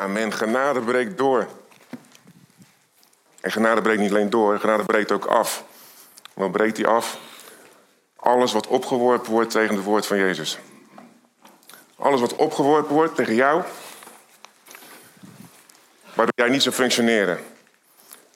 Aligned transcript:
Amen. 0.00 0.32
Genade 0.32 0.80
breekt 0.80 1.18
door. 1.18 1.48
En 3.40 3.52
genade 3.52 3.82
breekt 3.82 4.00
niet 4.00 4.10
alleen 4.10 4.30
door, 4.30 4.60
genade 4.60 4.84
breekt 4.84 5.12
ook 5.12 5.24
af. 5.24 5.64
Wat 6.34 6.52
breekt 6.52 6.76
die 6.76 6.86
af? 6.86 7.18
Alles 8.16 8.52
wat 8.52 8.66
opgeworpen 8.66 9.30
wordt 9.30 9.50
tegen 9.50 9.74
het 9.74 9.84
woord 9.84 10.06
van 10.06 10.16
Jezus. 10.16 10.58
Alles 11.96 12.20
wat 12.20 12.36
opgeworpen 12.36 12.94
wordt 12.94 13.14
tegen 13.14 13.34
jou, 13.34 13.62
waardoor 16.14 16.34
jij 16.34 16.48
niet 16.48 16.62
zou 16.62 16.74
functioneren. 16.74 17.38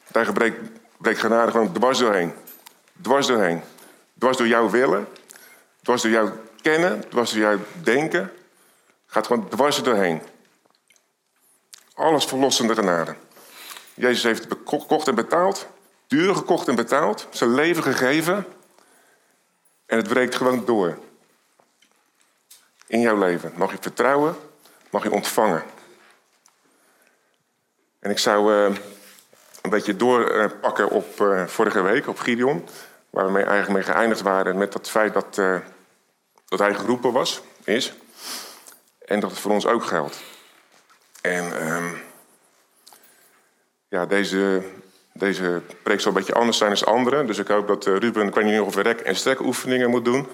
Daar 0.08 0.32
breekt, 0.32 0.60
breekt 0.96 1.20
genade 1.20 1.50
gewoon 1.50 1.72
dwars 1.72 1.98
doorheen. 1.98 2.32
Dwars 3.00 3.26
doorheen. 3.26 3.62
Dwars 4.18 4.36
door 4.36 4.46
jouw 4.46 4.70
willen, 4.70 5.08
dwars 5.82 6.02
door 6.02 6.10
jouw 6.10 6.32
kennen, 6.62 7.08
dwars 7.08 7.30
door 7.30 7.40
jouw 7.40 7.58
denken. 7.82 8.32
Gaat 9.06 9.26
gewoon 9.26 9.48
dwars 9.48 9.82
doorheen. 9.82 10.22
Alles 11.95 12.24
verlossende 12.24 12.75
genade. 12.75 13.14
Jezus 13.94 14.22
heeft 14.22 14.46
gekocht 14.64 15.08
en 15.08 15.14
betaald. 15.14 15.66
Duur 16.07 16.34
gekocht 16.34 16.68
en 16.68 16.75
betaald. 16.75 17.26
Zijn 17.30 17.54
leven 17.54 17.82
gegeven. 17.82 18.46
En 19.86 19.96
het 19.96 20.08
breekt 20.08 20.34
gewoon 20.34 20.64
door. 20.64 20.98
In 22.86 23.00
jouw 23.00 23.18
leven. 23.18 23.53
Mag 23.57 23.70
je 23.70 23.79
vertrouwen. 23.80 24.36
Mag 24.90 25.03
je 25.03 25.12
ontvangen. 25.12 25.62
En 28.00 28.11
ik 28.11 28.18
zou 28.18 28.53
uh, 28.54 28.76
een 29.62 29.70
beetje 29.70 29.96
doorpakken 29.96 30.90
op 30.90 31.20
uh, 31.20 31.46
vorige 31.46 31.82
week, 31.82 32.08
op 32.08 32.19
Gideon. 32.19 32.69
Waar 33.11 33.33
we 33.33 33.42
eigenlijk 33.42 33.69
mee 33.72 33.95
geëindigd 33.95 34.20
waren 34.20 34.56
met 34.58 34.75
het 34.75 34.91
feit 34.91 35.12
dat, 35.12 35.34
dat 36.48 36.58
hij 36.58 36.75
geroepen 36.75 37.12
was, 37.12 37.41
is. 37.64 37.92
En 39.05 39.20
dat 39.20 39.31
het 39.31 39.39
voor 39.39 39.50
ons 39.50 39.67
ook 39.67 39.84
geldt. 39.84 40.22
En 41.24 41.72
um, 41.72 42.02
ja, 43.88 44.06
deze, 44.06 44.62
deze 45.12 45.62
preek 45.83 46.00
zal 46.00 46.11
een 46.11 46.19
beetje 46.19 46.34
anders 46.34 46.58
zijn 46.58 46.75
dan 46.75 46.84
andere. 46.84 47.25
Dus 47.25 47.39
ik 47.39 47.48
hoop 47.48 47.66
dat 47.66 47.86
uh, 47.86 47.97
Ruben, 47.97 48.27
ik 48.27 48.34
weet 48.34 48.44
niet 48.44 48.61
of 48.61 48.75
we 48.75 48.83
rek- 48.83 49.00
en 49.00 49.16
strekoefeningen 49.16 49.91
moet 49.91 50.05
doen. 50.05 50.28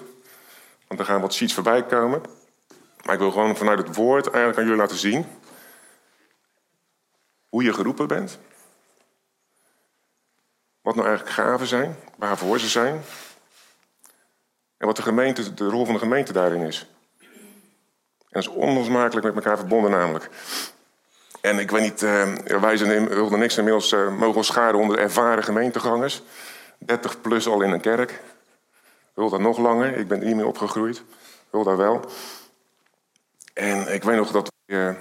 Want 0.87 0.99
er 0.99 1.05
gaan 1.05 1.21
wat 1.21 1.33
sheets 1.33 1.53
voorbij 1.53 1.85
komen. 1.85 2.21
Maar 3.03 3.13
ik 3.13 3.19
wil 3.19 3.31
gewoon 3.31 3.57
vanuit 3.57 3.87
het 3.87 3.95
woord 3.95 4.27
eigenlijk 4.27 4.57
aan 4.57 4.63
jullie 4.63 4.79
laten 4.79 4.97
zien... 4.97 5.25
hoe 7.49 7.63
je 7.63 7.73
geroepen 7.73 8.07
bent. 8.07 8.39
Wat 10.81 10.95
nou 10.95 11.07
eigenlijk 11.07 11.37
gaven 11.37 11.67
zijn, 11.67 11.95
waarvoor 12.17 12.59
ze 12.59 12.67
zijn. 12.67 13.01
En 14.77 14.87
wat 14.87 14.95
de, 14.95 15.01
gemeente, 15.01 15.53
de 15.53 15.69
rol 15.69 15.85
van 15.85 15.93
de 15.93 15.99
gemeente 15.99 16.33
daarin 16.33 16.61
is. 16.61 16.87
En 17.19 17.27
dat 18.29 18.41
is 18.41 18.47
onlosmakelijk 18.47 19.25
met 19.25 19.35
elkaar 19.35 19.57
verbonden 19.57 19.91
namelijk. 19.91 20.29
En 21.41 21.59
ik 21.59 21.71
weet 21.71 21.81
niet, 21.81 22.01
uh, 22.01 22.35
wij 22.59 22.77
zijn, 22.77 23.07
wilden 23.07 23.39
niks 23.39 23.57
inmiddels 23.57 23.91
uh, 23.91 24.17
mogen 24.17 24.43
scharen 24.43 24.79
onder 24.79 24.99
ervaren 24.99 25.43
gemeentegangers. 25.43 26.23
30 26.77 27.21
plus 27.21 27.47
al 27.47 27.61
in 27.61 27.71
een 27.71 27.81
kerk. 27.81 28.21
Wil 29.13 29.29
dat 29.29 29.39
nog 29.39 29.57
langer, 29.57 29.97
ik 29.97 30.07
ben 30.07 30.19
er 30.19 30.25
niet 30.25 30.35
meer 30.35 30.45
opgegroeid. 30.45 31.03
Wil 31.49 31.63
dat 31.63 31.77
wel. 31.77 32.05
En 33.53 33.93
ik 33.93 34.03
weet 34.03 34.17
nog 34.17 34.31
dat 34.31 34.51
we, 34.65 34.73
uh, 34.73 34.93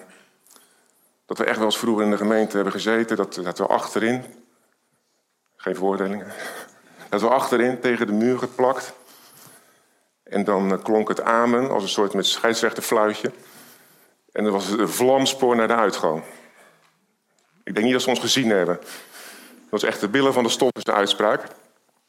dat 1.27 1.38
we 1.38 1.44
echt 1.44 1.56
wel 1.56 1.66
eens 1.66 1.78
vroeger 1.78 2.05
in 2.05 2.10
de 2.10 2.16
gemeente 2.16 2.54
hebben 2.54 2.72
gezeten. 2.72 3.16
Dat, 3.16 3.34
dat 3.34 3.58
we 3.58 3.66
achterin, 3.66 4.25
geen 5.56 5.75
veroordelingen, 5.75 6.27
dat 7.08 7.20
we 7.20 7.28
achterin 7.28 7.80
tegen 7.80 8.06
de 8.06 8.12
muur 8.12 8.38
geplakt. 8.38 8.92
En 10.22 10.44
dan 10.44 10.82
klonk 10.82 11.08
het 11.08 11.22
amen 11.22 11.70
als 11.70 11.82
een 11.82 11.88
soort 11.88 12.14
met 12.14 12.27
scheidsrechterfluitje. 12.27 13.32
En 14.33 14.45
er 14.45 14.50
was 14.50 14.69
een 14.69 14.89
vlamspoor 14.89 15.56
naar 15.56 15.69
de 15.69 15.75
uitgang. 15.75 16.23
Ik 17.64 17.75
denk 17.75 17.84
niet 17.84 17.92
dat 17.92 18.03
ze 18.03 18.09
ons 18.09 18.20
gezien 18.20 18.48
hebben. 18.48 18.77
Dat 18.77 19.70
was 19.70 19.83
echt 19.83 20.00
de 20.00 20.09
billen 20.09 20.33
van 20.33 20.42
de 20.42 20.48
stof, 20.48 20.70
is 20.72 20.84
de 20.84 20.92
uitspraak. 20.92 21.47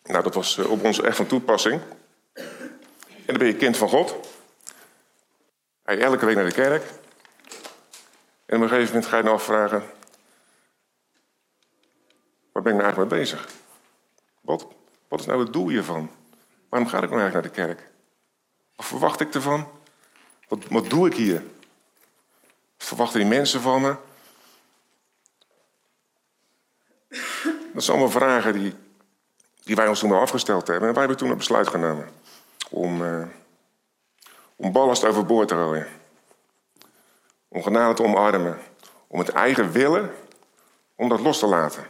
Nou, 0.03 0.23
dat 0.23 0.33
was 0.33 0.57
op 0.57 0.83
ons 0.83 1.01
echt 1.01 1.15
van 1.15 1.27
toepassing. 1.27 1.81
En 2.33 3.25
dan 3.25 3.37
ben 3.37 3.47
je 3.47 3.55
kind 3.55 3.77
van 3.77 3.89
God. 3.89 4.15
Ga 5.85 5.91
je 5.91 5.99
elke 6.03 6.25
week 6.25 6.35
naar 6.35 6.45
de 6.45 6.51
kerk. 6.51 6.83
En 8.45 8.57
op 8.57 8.61
een 8.61 8.69
gegeven 8.69 8.93
moment 8.93 9.05
ga 9.05 9.17
je 9.17 9.23
nou 9.23 9.35
afvragen... 9.35 9.83
Waar 12.51 12.63
ben 12.63 12.71
ik 12.71 12.77
nou 12.77 12.93
eigenlijk 12.93 13.11
mee 13.11 13.19
bezig? 13.19 13.47
Wat, 14.41 14.67
wat 15.07 15.19
is 15.19 15.25
nou 15.25 15.39
het 15.39 15.53
doel 15.53 15.69
hiervan? 15.69 16.11
Waarom 16.69 16.89
ga 16.89 16.97
ik 16.97 17.09
nou 17.09 17.21
eigenlijk 17.21 17.55
naar 17.55 17.67
de 17.67 17.75
kerk? 17.75 17.91
Wat 18.75 18.85
verwacht 18.85 19.19
ik 19.19 19.33
ervan? 19.33 19.67
Wat, 20.47 20.59
wat 20.69 20.89
doe 20.89 21.07
ik 21.07 21.13
hier? 21.13 21.43
Verwachten 22.81 23.19
die 23.19 23.29
mensen 23.29 23.61
van 23.61 23.81
me? 23.81 23.95
Dat 27.73 27.83
zijn 27.83 27.97
allemaal 27.97 28.19
vragen 28.19 28.53
die, 28.53 28.75
die 29.63 29.75
wij 29.75 29.87
ons 29.87 29.99
toen 29.99 30.09
wel 30.09 30.19
afgesteld 30.19 30.67
hebben. 30.67 30.87
En 30.87 30.93
wij 30.93 31.03
hebben 31.03 31.17
toen 31.17 31.29
een 31.29 31.37
besluit 31.37 31.67
genomen 31.67 32.09
om, 32.69 33.01
uh, 33.01 33.23
om 34.55 34.71
ballast 34.71 35.05
overboord 35.05 35.47
te 35.47 35.53
gooien. 35.53 35.87
Om 37.47 37.63
genade 37.63 37.93
te 37.93 38.03
omarmen. 38.03 38.59
Om 39.07 39.19
het 39.19 39.29
eigen 39.29 39.71
willen, 39.71 40.13
om 40.95 41.09
dat 41.09 41.19
los 41.19 41.39
te 41.39 41.47
laten. 41.47 41.83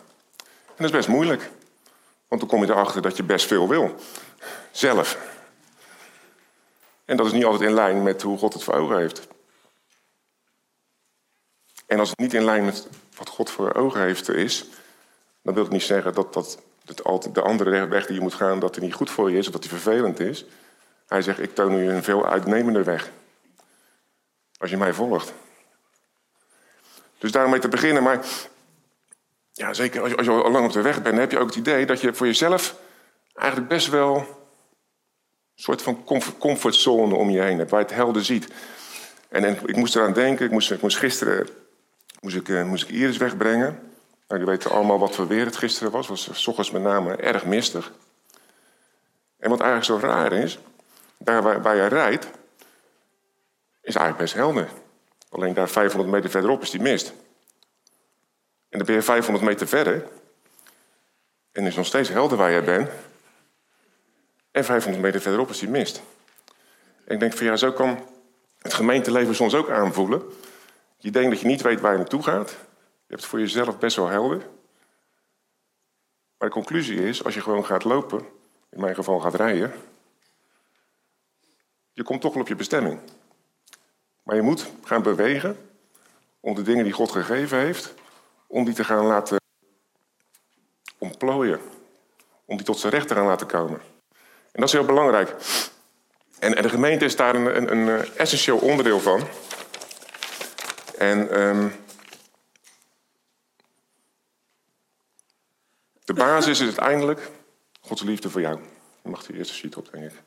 En 0.65 0.75
dat 0.75 0.85
is 0.85 0.91
best 0.91 1.07
moeilijk. 1.07 1.49
Want 2.27 2.41
dan 2.41 2.49
kom 2.49 2.65
je 2.65 2.71
erachter 2.71 3.01
dat 3.01 3.17
je 3.17 3.23
best 3.23 3.47
veel 3.47 3.67
wil. 3.67 3.95
Zelf. 4.71 5.17
En 7.05 7.17
dat 7.17 7.25
is 7.25 7.31
niet 7.31 7.45
altijd 7.45 7.69
in 7.69 7.75
lijn 7.75 8.03
met 8.03 8.21
hoe 8.21 8.37
God 8.37 8.53
het 8.53 8.63
voor 8.63 8.73
ogen 8.73 8.97
heeft. 8.97 9.29
En 11.91 11.99
als 11.99 12.09
het 12.09 12.19
niet 12.19 12.33
in 12.33 12.43
lijn 12.43 12.65
met 12.65 12.87
wat 13.15 13.29
God 13.29 13.49
voor 13.49 13.73
ogen 13.73 14.01
heeft 14.01 14.29
is, 14.29 14.65
dan 15.41 15.53
wil 15.53 15.63
het 15.63 15.71
niet 15.71 15.81
zeggen 15.81 16.13
dat, 16.13 16.33
dat 16.33 16.59
de 17.33 17.41
andere 17.41 17.87
weg 17.87 18.05
die 18.05 18.15
je 18.15 18.21
moet 18.21 18.33
gaan, 18.33 18.59
dat 18.59 18.73
die 18.73 18.83
niet 18.83 18.93
goed 18.93 19.09
voor 19.09 19.31
je 19.31 19.37
is 19.37 19.45
of 19.45 19.51
dat 19.51 19.61
die 19.61 19.71
vervelend 19.71 20.19
is. 20.19 20.45
Hij 21.07 21.21
zegt, 21.21 21.39
ik 21.39 21.55
toon 21.55 21.73
u 21.73 21.89
een 21.89 22.03
veel 22.03 22.25
uitnemender 22.25 22.83
weg. 22.83 23.11
Als 24.57 24.69
je 24.69 24.77
mij 24.77 24.93
volgt. 24.93 25.33
Dus 27.17 27.31
daarom 27.31 27.51
mee 27.51 27.59
te 27.59 27.67
beginnen, 27.67 28.03
maar 28.03 28.25
ja, 29.51 29.73
zeker 29.73 30.01
als 30.01 30.09
je, 30.09 30.17
als 30.17 30.25
je 30.25 30.31
al 30.31 30.51
lang 30.51 30.65
op 30.65 30.73
de 30.73 30.81
weg 30.81 31.01
bent, 31.01 31.17
heb 31.17 31.31
je 31.31 31.39
ook 31.39 31.47
het 31.47 31.55
idee 31.55 31.85
dat 31.85 32.01
je 32.01 32.13
voor 32.13 32.27
jezelf 32.27 32.75
eigenlijk 33.33 33.69
best 33.69 33.87
wel 33.87 34.15
een 34.15 34.25
soort 35.55 35.81
van 35.81 36.03
comfortzone 36.39 37.15
om 37.15 37.29
je 37.29 37.41
heen 37.41 37.57
hebt, 37.57 37.69
waar 37.69 37.79
je 37.79 37.85
het 37.85 37.95
helder 37.95 38.25
ziet. 38.25 38.47
En, 39.29 39.43
en 39.43 39.57
ik 39.65 39.75
moest 39.75 39.95
eraan 39.95 40.13
denken, 40.13 40.45
ik 40.45 40.51
moest, 40.51 40.71
ik 40.71 40.81
moest 40.81 40.97
gisteren 40.97 41.47
moest 42.21 42.35
ik, 42.35 42.47
uh, 42.47 42.63
moest 42.63 42.83
ik 42.83 42.89
Iris 42.89 43.17
wegbrengen. 43.17 43.69
Nou, 44.27 44.39
jullie 44.39 44.45
weten 44.45 44.71
allemaal 44.71 44.99
wat 44.99 45.15
voor 45.15 45.27
weer 45.27 45.45
het 45.45 45.57
gisteren 45.57 45.91
was. 45.91 46.07
Het 46.07 46.25
was 46.25 46.41
s 46.41 46.47
ochtends 46.47 46.71
met 46.71 46.81
name 46.81 47.15
erg 47.15 47.45
mistig. 47.45 47.91
En 49.37 49.49
wat 49.49 49.59
eigenlijk 49.59 50.01
zo 50.01 50.07
raar 50.07 50.33
is, 50.33 50.59
daar 51.17 51.43
waar, 51.43 51.61
waar 51.61 51.75
je 51.75 51.85
rijdt, 51.85 52.25
is 53.81 53.95
eigenlijk 53.95 54.17
best 54.17 54.33
helder. 54.33 54.69
Alleen 55.29 55.53
daar 55.53 55.69
500 55.69 56.11
meter 56.11 56.29
verderop 56.29 56.61
is 56.61 56.69
die 56.69 56.81
mist. 56.81 57.13
En 58.69 58.77
dan 58.77 58.85
ben 58.85 58.95
je 58.95 59.01
500 59.01 59.45
meter 59.45 59.67
verder. 59.67 60.07
En 61.51 61.65
is 61.65 61.75
nog 61.75 61.85
steeds 61.85 62.09
helder 62.09 62.37
waar 62.37 62.51
jij 62.51 62.63
bent. 62.63 62.89
En 64.51 64.65
500 64.65 65.03
meter 65.03 65.21
verderop 65.21 65.49
is 65.49 65.59
die 65.59 65.69
mist. 65.69 66.01
En 67.05 67.13
ik 67.13 67.19
denk 67.19 67.33
van 67.33 67.45
ja, 67.45 67.55
zo 67.55 67.71
kan 67.71 68.05
het 68.61 68.73
gemeenteleven 68.73 69.35
soms 69.35 69.53
ook 69.53 69.69
aanvoelen. 69.69 70.23
Je 71.01 71.11
denkt 71.11 71.29
dat 71.29 71.39
je 71.39 71.47
niet 71.47 71.61
weet 71.61 71.81
waar 71.81 71.91
je 71.91 71.97
naartoe 71.97 72.23
gaat. 72.23 72.49
Je 72.49 73.07
hebt 73.07 73.21
het 73.21 73.25
voor 73.25 73.39
jezelf 73.39 73.77
best 73.77 73.95
wel 73.95 74.07
helder. 74.07 74.37
Maar 76.37 76.47
de 76.49 76.55
conclusie 76.55 77.07
is, 77.07 77.23
als 77.23 77.33
je 77.33 77.41
gewoon 77.41 77.65
gaat 77.65 77.83
lopen, 77.83 78.25
in 78.69 78.79
mijn 78.79 78.95
geval 78.95 79.19
gaat 79.19 79.35
rijden, 79.35 79.73
je 81.93 82.03
komt 82.03 82.21
toch 82.21 82.33
wel 82.33 82.41
op 82.41 82.47
je 82.47 82.55
bestemming. 82.55 82.99
Maar 84.23 84.35
je 84.35 84.41
moet 84.41 84.71
gaan 84.83 85.01
bewegen 85.03 85.69
om 86.39 86.55
de 86.55 86.61
dingen 86.61 86.83
die 86.83 86.93
God 86.93 87.11
gegeven 87.11 87.57
heeft, 87.57 87.93
om 88.47 88.65
die 88.65 88.73
te 88.73 88.83
gaan 88.83 89.05
laten 89.05 89.39
ontplooien. 90.97 91.59
Om 92.45 92.57
die 92.57 92.65
tot 92.65 92.79
zijn 92.79 92.93
recht 92.93 93.07
te 93.07 93.15
gaan 93.15 93.25
laten 93.25 93.47
komen. 93.47 93.81
En 94.51 94.59
dat 94.59 94.63
is 94.63 94.71
heel 94.71 94.85
belangrijk. 94.85 95.35
En, 96.39 96.61
de 96.61 96.69
gemeente 96.69 97.05
is 97.05 97.15
daar 97.15 97.35
een, 97.35 97.71
een, 97.71 97.87
een 97.87 98.15
essentieel 98.15 98.57
onderdeel 98.57 98.99
van. 98.99 99.27
En 101.01 101.41
um, 101.41 101.73
de 106.03 106.13
basis 106.13 106.59
is 106.59 106.65
uiteindelijk 106.65 107.29
Gods 107.79 108.01
liefde 108.01 108.29
voor 108.29 108.41
jou. 108.41 108.59
Je 109.01 109.09
mag 109.09 109.25
die 109.25 109.35
eerste 109.35 109.53
sheet 109.53 109.77
op, 109.77 109.91
denk 109.91 110.11
ik. 110.11 110.21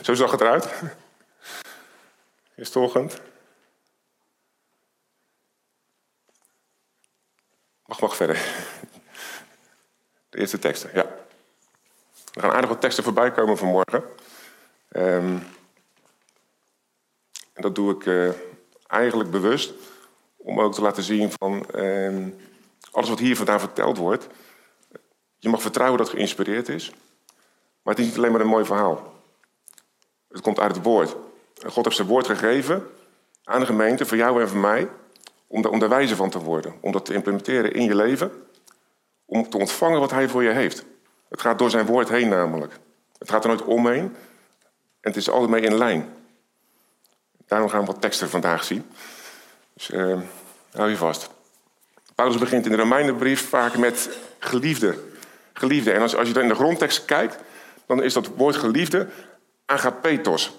Zo 0.05 0.14
zag 0.14 0.31
het 0.31 0.40
eruit. 0.40 0.69
Is 2.55 2.69
volgend. 2.69 3.20
Mag, 7.87 8.00
mag 8.00 8.17
verder. 8.17 8.37
De 10.29 10.38
eerste 10.38 10.58
teksten, 10.58 10.90
ja. 10.94 11.26
Er 12.38 12.44
gaan 12.44 12.52
aardig 12.52 12.70
wat 12.70 12.81
teksten 12.81 13.05
voorbij 13.05 13.32
komen 13.32 13.56
vanmorgen. 13.56 14.05
Ehm, 14.88 15.37
en 17.52 17.62
dat 17.62 17.75
doe 17.75 17.94
ik 17.94 18.05
uh, 18.05 18.31
eigenlijk 18.87 19.31
bewust 19.31 19.73
om 20.37 20.61
ook 20.61 20.75
te 20.75 20.81
laten 20.81 21.02
zien 21.02 21.31
van 21.38 21.70
ehm, 21.70 22.29
alles 22.90 23.08
wat 23.08 23.19
hier 23.19 23.37
vandaan 23.37 23.61
verteld 23.61 23.96
wordt. 23.96 24.26
Je 25.38 25.49
mag 25.49 25.62
vertrouwen 25.62 25.99
dat 25.99 26.06
het 26.06 26.17
geïnspireerd 26.17 26.69
is. 26.69 26.90
Maar 27.82 27.94
het 27.94 27.99
is 27.99 28.06
niet 28.06 28.17
alleen 28.17 28.32
maar 28.32 28.40
een 28.40 28.46
mooi 28.46 28.64
verhaal. 28.64 29.12
Het 30.29 30.40
komt 30.40 30.61
uit 30.61 30.75
het 30.75 30.85
woord. 30.85 31.17
God 31.67 31.85
heeft 31.85 31.96
zijn 31.96 32.08
woord 32.08 32.26
gegeven 32.26 32.87
aan 33.44 33.61
de 33.61 33.67
gemeente, 33.67 34.06
voor 34.06 34.17
jou 34.17 34.40
en 34.40 34.49
voor 34.49 34.58
mij, 34.58 34.88
om 35.46 35.64
om 35.64 35.79
daar 35.79 35.88
wijzer 35.88 36.17
van 36.17 36.31
te 36.31 36.38
worden. 36.38 36.75
Om 36.81 36.93
dat 36.93 37.05
te 37.05 37.14
implementeren 37.14 37.73
in 37.73 37.85
je 37.85 37.94
leven. 37.94 38.31
Om 39.25 39.49
te 39.49 39.58
ontvangen 39.58 40.00
wat 40.00 40.11
hij 40.11 40.29
voor 40.29 40.43
je 40.43 40.50
heeft. 40.50 40.85
Het 41.29 41.41
gaat 41.41 41.59
door 41.59 41.71
zijn 41.71 41.87
woord 41.87 42.09
heen 42.09 42.29
namelijk. 42.29 42.73
Het 43.19 43.31
gaat 43.31 43.43
er 43.45 43.49
nooit 43.49 43.65
omheen. 43.65 44.17
En 45.01 45.11
het 45.11 45.17
is 45.17 45.31
altijd 45.31 45.51
mee 45.51 45.61
in 45.61 45.77
lijn. 45.77 46.15
Daarom 47.47 47.69
gaan 47.69 47.81
we 47.81 47.87
wat 47.87 48.01
teksten 48.01 48.31
vandaag 48.31 48.65
zien. 48.65 48.91
Dus 49.75 49.91
uh, 49.91 50.19
hou 50.73 50.91
je 50.91 50.97
vast. 50.97 51.31
Paulus 52.15 52.39
begint 52.39 52.65
in 52.65 52.71
de 52.71 52.77
Romeinenbrief 52.77 53.49
vaak 53.49 53.77
met 53.77 54.19
geliefde. 54.39 54.99
Geliefde. 55.53 55.93
En 55.93 56.01
als, 56.01 56.17
als 56.17 56.29
je 56.29 56.35
dan 56.35 56.43
in 56.43 56.49
de 56.49 56.55
grondtekst 56.55 57.05
kijkt, 57.05 57.37
dan 57.87 58.03
is 58.03 58.13
dat 58.13 58.27
woord 58.27 58.57
geliefde 58.57 59.09
agapetos. 59.67 60.59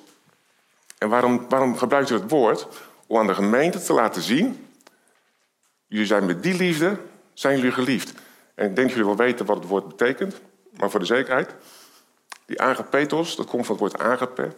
En 0.97 1.09
waarom, 1.09 1.45
waarom 1.49 1.77
gebruikt 1.77 2.09
u 2.09 2.13
het 2.13 2.29
woord? 2.29 2.67
Om 3.07 3.17
aan 3.17 3.27
de 3.27 3.33
gemeente 3.33 3.81
te 3.81 3.93
laten 3.93 4.21
zien... 4.21 4.67
jullie 5.87 6.05
zijn 6.05 6.25
met 6.25 6.43
die 6.43 6.53
liefde, 6.53 6.97
zijn 7.33 7.55
jullie 7.55 7.71
geliefd. 7.71 8.13
En 8.55 8.69
ik 8.69 8.75
denk 8.75 8.87
dat 8.87 8.97
jullie 8.97 9.15
wel 9.15 9.25
weten 9.25 9.45
wat 9.45 9.57
het 9.57 9.67
woord 9.67 9.87
betekent. 9.87 10.35
Maar 10.79 10.89
voor 10.89 10.99
de 10.99 11.05
zekerheid... 11.05 11.55
die 12.45 12.61
agapetos, 12.61 13.35
dat 13.35 13.45
komt 13.45 13.65
van 13.65 13.75
het 13.75 13.83
woord 13.83 14.01
agape... 14.03 14.55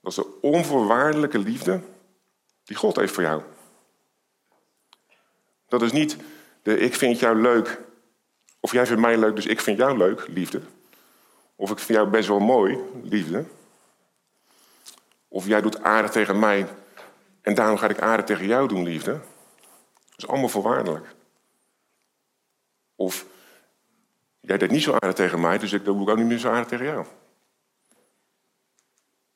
dat 0.00 0.10
is 0.12 0.14
de 0.14 0.40
onvoorwaardelijke 0.40 1.38
liefde 1.38 1.80
die 2.64 2.76
God 2.76 2.96
heeft 2.96 3.14
voor 3.14 3.22
jou. 3.22 3.42
Dat 5.68 5.82
is 5.82 5.92
niet 5.92 6.16
de 6.62 6.78
ik 6.78 6.94
vind 6.94 7.18
jou 7.18 7.40
leuk... 7.40 7.80
of 8.60 8.72
jij 8.72 8.86
vindt 8.86 9.02
mij 9.02 9.18
leuk, 9.18 9.36
dus 9.36 9.46
ik 9.46 9.60
vind 9.60 9.78
jou 9.78 9.96
leuk, 9.96 10.28
liefde... 10.28 10.60
Of 11.56 11.70
ik 11.70 11.78
vind 11.78 11.98
jou 11.98 12.10
best 12.10 12.28
wel 12.28 12.38
mooi, 12.38 12.78
liefde. 13.02 13.44
Of 15.28 15.46
jij 15.46 15.60
doet 15.60 15.82
aardig 15.82 16.10
tegen 16.10 16.38
mij 16.38 16.66
en 17.40 17.54
daarom 17.54 17.76
ga 17.76 17.88
ik 17.88 18.00
aardig 18.00 18.26
tegen 18.26 18.46
jou 18.46 18.68
doen, 18.68 18.82
liefde. 18.82 19.12
Dat 19.12 20.16
is 20.16 20.26
allemaal 20.26 20.48
voorwaardelijk. 20.48 21.14
Of 22.94 23.26
jij 24.46 24.58
deed 24.58 24.70
niet 24.70 24.82
zo 24.82 24.92
aardig 24.92 25.14
tegen 25.14 25.40
mij, 25.40 25.58
dus 25.58 25.72
ik 25.72 25.84
doe 25.84 26.10
ook 26.10 26.16
niet 26.16 26.26
meer 26.26 26.38
zo 26.38 26.50
aardig 26.50 26.68
tegen 26.68 26.84
jou. 26.84 27.04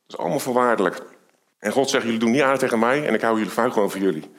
Dat 0.07 0.17
is 0.17 0.17
allemaal 0.17 0.39
voorwaardelijk. 0.39 1.03
En 1.59 1.73
God 1.73 1.91
zegt, 1.91 2.05
jullie 2.05 2.19
doen 2.19 2.31
niet 2.31 2.43
aardig 2.43 2.59
tegen 2.59 2.79
mij 2.79 3.07
en 3.07 3.15
ik 3.15 3.21
hou 3.21 3.37
jullie 3.37 3.53
vuil 3.53 3.71
gewoon 3.71 3.91
voor 3.91 4.01
jullie. 4.01 4.31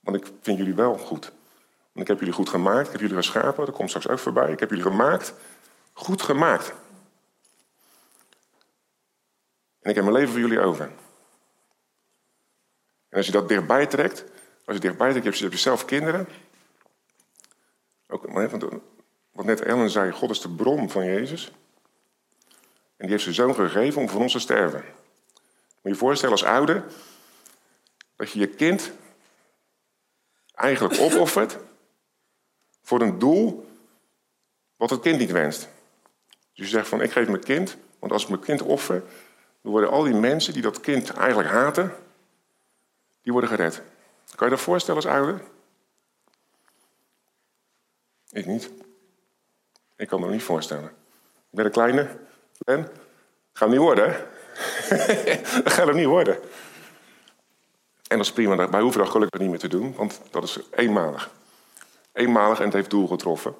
Want 0.00 0.16
ik 0.16 0.32
vind 0.40 0.58
jullie 0.58 0.74
wel 0.74 0.98
goed. 0.98 1.32
Want 1.92 2.00
ik 2.00 2.06
heb 2.06 2.18
jullie 2.18 2.34
goed 2.34 2.48
gemaakt, 2.48 2.86
ik 2.86 2.92
heb 2.92 3.00
jullie 3.00 3.16
geschapen, 3.16 3.66
dat 3.66 3.74
komt 3.74 3.88
straks 3.88 4.08
ook 4.08 4.18
voorbij. 4.18 4.52
Ik 4.52 4.60
heb 4.60 4.68
jullie 4.68 4.84
gemaakt, 4.84 5.34
goed 5.92 6.22
gemaakt. 6.22 6.72
En 9.80 9.90
ik 9.90 9.94
heb 9.94 10.04
mijn 10.04 10.16
leven 10.16 10.30
voor 10.30 10.40
jullie 10.40 10.60
over. 10.60 10.90
En 13.08 13.16
als 13.16 13.26
je 13.26 13.32
dat 13.32 13.48
dichtbij 13.48 13.86
trekt, 13.86 14.24
als 14.64 14.76
je 14.76 14.82
dichtbij 14.82 15.10
trekt, 15.10 15.38
je 15.38 15.44
hebt 15.44 15.58
zelf 15.58 15.84
kinderen. 15.84 16.28
Ook, 18.10 18.24
wat 19.32 19.44
net 19.44 19.60
Ellen 19.60 19.90
zei, 19.90 20.12
God 20.12 20.30
is 20.30 20.40
de 20.40 20.48
bron 20.48 20.90
van 20.90 21.04
Jezus. 21.04 21.52
En 22.96 23.06
die 23.06 23.10
heeft 23.10 23.22
zijn 23.22 23.34
zoon 23.34 23.54
gegeven 23.54 24.00
om 24.00 24.08
voor 24.08 24.20
ons 24.20 24.32
te 24.32 24.38
sterven. 24.38 24.80
Moet 24.80 25.82
je 25.82 25.88
je 25.88 25.94
voorstellen 25.94 26.34
als 26.34 26.44
ouder, 26.44 26.84
dat 28.16 28.30
je 28.30 28.38
je 28.38 28.48
kind 28.48 28.90
eigenlijk 30.54 31.00
opoffert 31.00 31.58
voor 32.82 33.00
een 33.00 33.18
doel 33.18 33.68
wat 34.76 34.90
het 34.90 35.00
kind 35.00 35.18
niet 35.18 35.30
wenst. 35.30 35.68
Dus 36.28 36.68
je 36.68 36.76
zegt 36.76 36.88
van, 36.88 37.02
ik 37.02 37.12
geef 37.12 37.28
mijn 37.28 37.44
kind, 37.44 37.76
want 37.98 38.12
als 38.12 38.22
ik 38.22 38.28
mijn 38.28 38.40
kind 38.40 38.62
offer, 38.62 39.02
dan 39.62 39.72
worden 39.72 39.90
al 39.90 40.02
die 40.02 40.14
mensen 40.14 40.52
die 40.52 40.62
dat 40.62 40.80
kind 40.80 41.10
eigenlijk 41.10 41.48
haten, 41.48 41.94
die 43.22 43.32
worden 43.32 43.50
gered. 43.50 43.82
Kan 44.34 44.48
je 44.48 44.54
dat 44.54 44.64
voorstellen 44.64 45.02
als 45.02 45.12
ouder? 45.12 45.40
Ik 48.30 48.46
niet. 48.46 48.70
Ik 49.96 50.08
kan 50.08 50.18
me 50.18 50.24
dat 50.24 50.34
niet 50.34 50.44
voorstellen. 50.44 50.88
Ik 51.50 51.56
ben 51.56 51.64
een 51.64 51.70
kleine. 51.70 52.18
Dat 52.58 52.78
gaat 53.52 53.68
hem 53.68 53.70
niet 53.70 53.78
worden, 53.78 54.10
hè? 54.10 54.18
dat 55.62 55.72
gaat 55.72 55.86
hem 55.86 55.96
niet 55.96 56.06
worden. 56.06 56.34
En 58.10 58.16
dat 58.16 58.26
is 58.26 58.32
prima. 58.32 58.70
Wij 58.70 58.80
hoeven 58.80 59.00
dat 59.00 59.10
gelukkig 59.10 59.40
niet 59.40 59.50
meer 59.50 59.58
te 59.58 59.68
doen, 59.68 59.94
want 59.94 60.20
dat 60.30 60.42
is 60.42 60.58
eenmalig. 60.70 61.30
Eenmalig 62.12 62.58
en 62.58 62.64
het 62.64 62.74
heeft 62.74 62.90
doel 62.90 63.06
getroffen. 63.06 63.54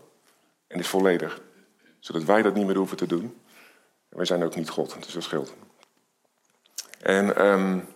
En 0.66 0.78
is 0.78 0.88
volledig. 0.88 1.40
Zodat 1.98 2.24
wij 2.24 2.42
dat 2.42 2.54
niet 2.54 2.66
meer 2.66 2.76
hoeven 2.76 2.96
te 2.96 3.06
doen. 3.06 3.40
En 4.08 4.16
wij 4.16 4.24
zijn 4.24 4.44
ook 4.44 4.54
niet 4.54 4.68
God, 4.68 5.02
dus 5.04 5.12
dat 5.12 5.22
scheelt. 5.22 5.54
En 7.00 7.46
um, 7.46 7.88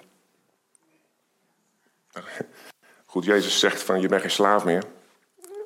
goed, 3.06 3.24
Jezus 3.24 3.58
zegt 3.58 3.82
van 3.82 4.00
je 4.00 4.08
bent 4.08 4.20
geen 4.20 4.30
slaaf 4.30 4.64
meer. 4.64 4.84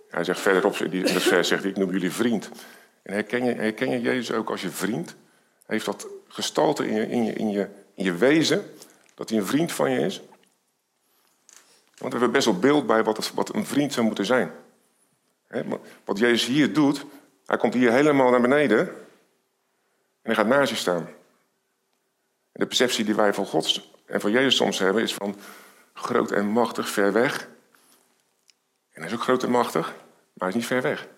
Hij 0.08 0.24
zegt 0.24 0.40
verderop, 0.40 0.76
in 0.76 1.02
dat 1.02 1.22
vers 1.22 1.48
zegt 1.48 1.62
hij, 1.62 1.70
ik 1.70 1.76
noem 1.76 1.90
jullie 1.90 2.12
vriend. 2.12 2.50
En 3.02 3.12
herken 3.12 3.44
je, 3.44 3.54
herken 3.54 3.90
je 3.90 4.00
Jezus 4.00 4.32
ook 4.32 4.50
als 4.50 4.60
je 4.60 4.70
vriend? 4.70 5.16
Heeft 5.66 5.84
dat 5.84 6.06
gestalte 6.28 6.88
in 6.88 6.94
je, 6.94 7.06
in, 7.06 7.24
je, 7.24 7.32
in, 7.32 7.50
je, 7.50 7.68
in 7.94 8.04
je 8.04 8.14
wezen, 8.14 8.70
dat 9.14 9.28
hij 9.28 9.38
een 9.38 9.46
vriend 9.46 9.72
van 9.72 9.90
je 9.90 10.00
is? 10.00 10.22
Want 11.98 12.12
we 12.12 12.18
hebben 12.18 12.30
best 12.30 12.44
wel 12.44 12.58
beeld 12.58 12.86
bij 12.86 13.04
wat, 13.04 13.32
wat 13.34 13.54
een 13.54 13.66
vriend 13.66 13.92
zou 13.92 14.06
moeten 14.06 14.26
zijn. 14.26 14.52
Wat 16.04 16.18
Jezus 16.18 16.46
hier 16.46 16.72
doet, 16.72 17.04
hij 17.46 17.56
komt 17.56 17.74
hier 17.74 17.92
helemaal 17.92 18.30
naar 18.30 18.40
beneden 18.40 18.78
en 18.78 18.94
hij 20.22 20.34
gaat 20.34 20.46
naast 20.46 20.70
je 20.70 20.76
staan. 20.76 21.08
De 22.52 22.66
perceptie 22.66 23.04
die 23.04 23.14
wij 23.14 23.34
van 23.34 23.46
God 23.46 23.88
en 24.06 24.20
van 24.20 24.30
Jezus 24.30 24.56
soms 24.56 24.78
hebben 24.78 25.02
is 25.02 25.14
van 25.14 25.36
groot 25.92 26.30
en 26.30 26.46
machtig, 26.46 26.88
ver 26.88 27.12
weg. 27.12 27.48
En 28.98 29.04
hij 29.04 29.12
is 29.12 29.18
ook 29.18 29.24
groot 29.24 29.42
en 29.42 29.50
machtig, 29.50 29.86
maar 29.86 30.34
hij 30.34 30.48
is 30.48 30.54
niet 30.54 30.66
ver 30.66 30.82
weg. 30.82 31.08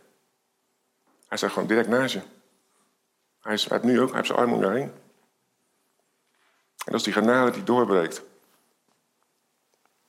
Hij 1.29 1.37
staat 1.37 1.50
gewoon 1.50 1.69
direct 1.69 1.88
naast 1.88 2.12
je. 2.12 2.21
Hij, 3.41 3.53
is, 3.55 3.69
nu 3.82 4.00
ook, 4.00 4.06
hij 4.06 4.16
heeft 4.16 4.26
zijn 4.26 4.38
arm 4.38 4.52
om 4.52 4.61
je 4.61 4.71
heen. 4.71 4.93
En 6.85 6.93
dat 6.93 6.95
is 6.95 7.02
die 7.02 7.12
genade 7.12 7.50
die 7.50 7.62
doorbreekt. 7.62 8.23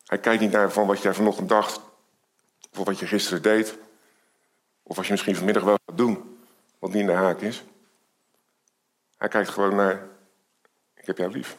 Hij 0.06 0.20
kijkt 0.20 0.42
niet 0.42 0.52
naar 0.52 0.72
van 0.72 0.88
wat 0.88 1.02
jij 1.02 1.14
vanochtend 1.14 1.50
dacht, 1.50 1.82
of 2.78 2.86
wat 2.86 3.00
je 3.00 3.08
gisteren 3.08 3.42
deed. 3.42 3.78
Of 4.84 4.98
als 4.98 5.06
je 5.06 5.12
misschien 5.12 5.36
vanmiddag 5.36 5.64
wel 5.64 5.78
gaat 5.86 5.98
doen, 5.98 6.40
wat 6.80 6.90
niet 6.90 7.02
in 7.02 7.08
de 7.08 7.14
haak 7.14 7.42
is. 7.42 7.64
Hij 9.18 9.28
kijkt 9.28 9.50
gewoon 9.50 9.76
naar, 9.76 10.08
ik 10.94 11.06
heb 11.06 11.18
jou 11.18 11.32
lief. 11.32 11.58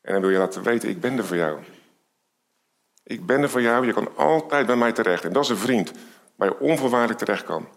En 0.00 0.12
dan 0.12 0.20
wil 0.20 0.30
je 0.30 0.38
laten 0.38 0.62
weten, 0.62 0.88
ik 0.88 1.00
ben 1.00 1.18
er 1.18 1.26
voor 1.26 1.36
jou. 1.36 1.62
Ik 3.06 3.26
ben 3.26 3.42
er 3.42 3.50
voor 3.50 3.62
jou, 3.62 3.86
je 3.86 3.92
kan 3.92 4.16
altijd 4.16 4.66
bij 4.66 4.76
mij 4.76 4.92
terecht. 4.92 5.24
En 5.24 5.32
dat 5.32 5.44
is 5.44 5.50
een 5.50 5.56
vriend 5.56 5.92
waar 6.34 6.48
je 6.48 6.58
onvoorwaardelijk 6.58 7.18
terecht 7.18 7.44
kan. 7.44 7.68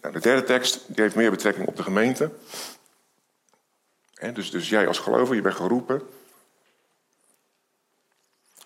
Nou, 0.00 0.14
de 0.14 0.20
derde 0.20 0.42
tekst 0.42 0.84
die 0.86 1.02
heeft 1.02 1.14
meer 1.14 1.30
betrekking 1.30 1.66
op 1.66 1.76
de 1.76 1.82
gemeente. 1.82 2.30
dus, 4.32 4.50
dus 4.50 4.68
jij 4.68 4.86
als 4.86 4.98
gelover, 4.98 5.34
je 5.34 5.42
bent 5.42 5.54
geroepen 5.54 6.02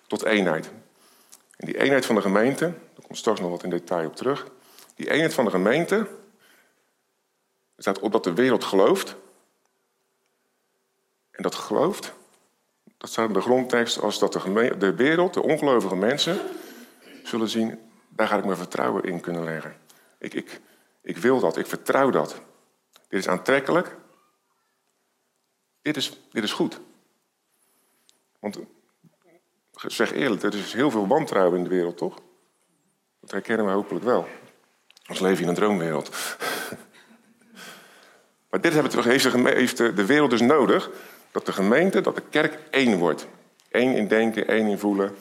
tot 0.07 0.25
eenheid. 0.25 0.71
En 1.57 1.67
die 1.67 1.79
eenheid 1.79 2.07
van 2.07 2.15
de 2.15 2.21
gemeente, 2.21 2.65
daar 2.65 3.07
komt 3.07 3.19
straks 3.19 3.41
nog 3.41 3.51
wat 3.51 3.63
in 3.63 3.71
detail 3.71 4.07
op 4.07 4.17
terug. 4.17 4.47
Die 4.95 5.11
eenheid 5.11 5.35
van 5.35 5.45
de 5.45 5.51
gemeente 5.51 6.09
staat 7.77 7.99
op 7.99 8.13
dat 8.13 8.25
de 8.25 8.35
wereld 8.35 8.65
gelooft. 8.65 9.17
En 11.35 11.43
dat 11.43 11.55
gelooft, 11.55 12.13
dat 12.99 13.11
staat 13.11 13.29
in 13.29 13.35
de 13.35 13.41
grondtekst 13.41 14.01
als 14.01 14.19
dat 14.19 14.33
de, 14.33 14.75
de 14.79 14.95
wereld, 14.95 15.35
de 15.35 15.43
ongelovige 15.43 15.97
mensen, 15.97 16.39
zullen 17.23 17.49
zien, 17.49 17.81
daar 18.09 18.29
ga 18.29 18.37
ik 18.37 18.45
mijn 18.45 18.57
vertrouwen 18.57 19.03
in 19.03 19.21
kunnen 19.21 19.45
leggen. 19.45 19.77
Ik, 20.19 20.35
ik, 20.35 20.61
ik 21.03 21.17
wil 21.17 21.41
dat, 21.41 21.57
ik 21.57 21.67
vertrouw 21.67 22.11
dat. 22.11 22.41
Dit 23.09 23.21
is 23.21 23.29
aantrekkelijk. 23.29 23.97
Dit 25.83 25.97
is, 25.97 26.21
dit 26.33 26.45
is 26.45 26.53
goed. 26.53 26.81
Want 28.41 28.59
zeg 29.71 30.13
eerlijk, 30.13 30.43
er 30.43 30.55
is 30.55 30.73
heel 30.73 30.91
veel 30.91 31.07
wantrouwen 31.07 31.59
in 31.59 31.65
de 31.65 31.71
wereld, 31.71 31.97
toch? 31.97 32.19
Dat 33.21 33.31
herkennen 33.31 33.67
we 33.67 33.73
hopelijk 33.73 34.05
wel. 34.05 34.29
Ons 35.09 35.21
leven 35.21 35.43
in 35.43 35.49
een 35.49 35.55
droomwereld. 35.55 36.11
maar 38.51 38.61
dit 38.61 38.73
heeft 38.73 39.77
de 39.77 40.07
wereld 40.07 40.31
dus 40.31 40.41
nodig. 40.41 40.91
Dat 41.35 41.47
de 41.47 41.53
gemeente, 41.53 42.01
dat 42.01 42.15
de 42.15 42.23
kerk 42.31 42.59
één 42.71 42.99
wordt. 42.99 43.27
Eén 43.71 43.97
in 43.97 44.09
denken, 44.09 44.47
één 44.47 44.67
in 44.67 44.79
voelen. 44.79 45.17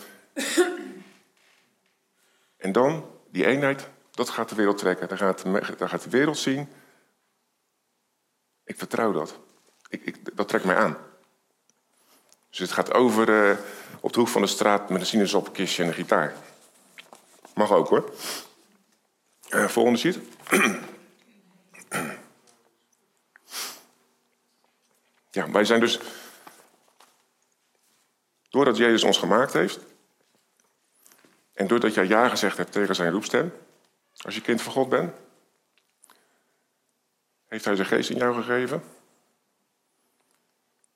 En 2.57 2.71
dan, 2.71 3.05
die 3.31 3.45
eenheid, 3.45 3.87
dat 4.11 4.29
gaat 4.29 4.49
de 4.49 4.55
wereld 4.55 4.77
trekken. 4.77 5.07
Daar 5.07 5.17
gaat, 5.17 5.43
daar 5.77 5.89
gaat 5.89 6.03
de 6.03 6.09
wereld 6.09 6.37
zien. 6.37 6.69
Ik 8.63 8.77
vertrouw 8.77 9.11
dat. 9.11 9.39
Ik, 9.89 10.05
ik, 10.05 10.35
dat 10.37 10.47
trekt 10.47 10.65
mij 10.65 10.75
aan. 10.75 10.97
Dus 12.49 12.59
het 12.59 12.71
gaat 12.71 12.93
over 12.93 13.29
uh, 13.29 13.57
op 13.99 14.13
de 14.13 14.19
hoek 14.19 14.29
van 14.29 14.41
de 14.41 14.47
straat 14.47 14.89
met 14.89 15.01
een 15.01 15.07
sinaasappelkistje 15.07 15.83
en 15.83 15.89
een 15.89 15.95
gitaar. 15.95 16.33
Mag 17.53 17.71
ook 17.71 17.89
hoor. 17.89 18.13
Uh, 19.49 19.67
volgende 19.67 19.99
sheet. 19.99 20.19
ja, 25.33 25.51
wij 25.51 25.65
zijn 25.65 25.79
dus. 25.79 25.99
Doordat 28.49 28.77
Jezus 28.77 29.03
ons 29.03 29.17
gemaakt 29.17 29.53
heeft. 29.53 29.79
En 31.53 31.67
doordat 31.67 31.93
jij 31.93 32.07
ja 32.07 32.29
gezegd 32.29 32.57
hebt 32.57 32.71
tegen 32.71 32.95
zijn 32.95 33.11
roepstem. 33.11 33.53
Als 34.17 34.35
je 34.35 34.41
kind 34.41 34.61
van 34.61 34.71
God 34.71 34.89
bent. 34.89 35.13
Heeft 37.47 37.65
hij 37.65 37.75
zijn 37.75 37.87
geest 37.87 38.09
in 38.09 38.17
jou 38.17 38.35
gegeven. 38.35 38.83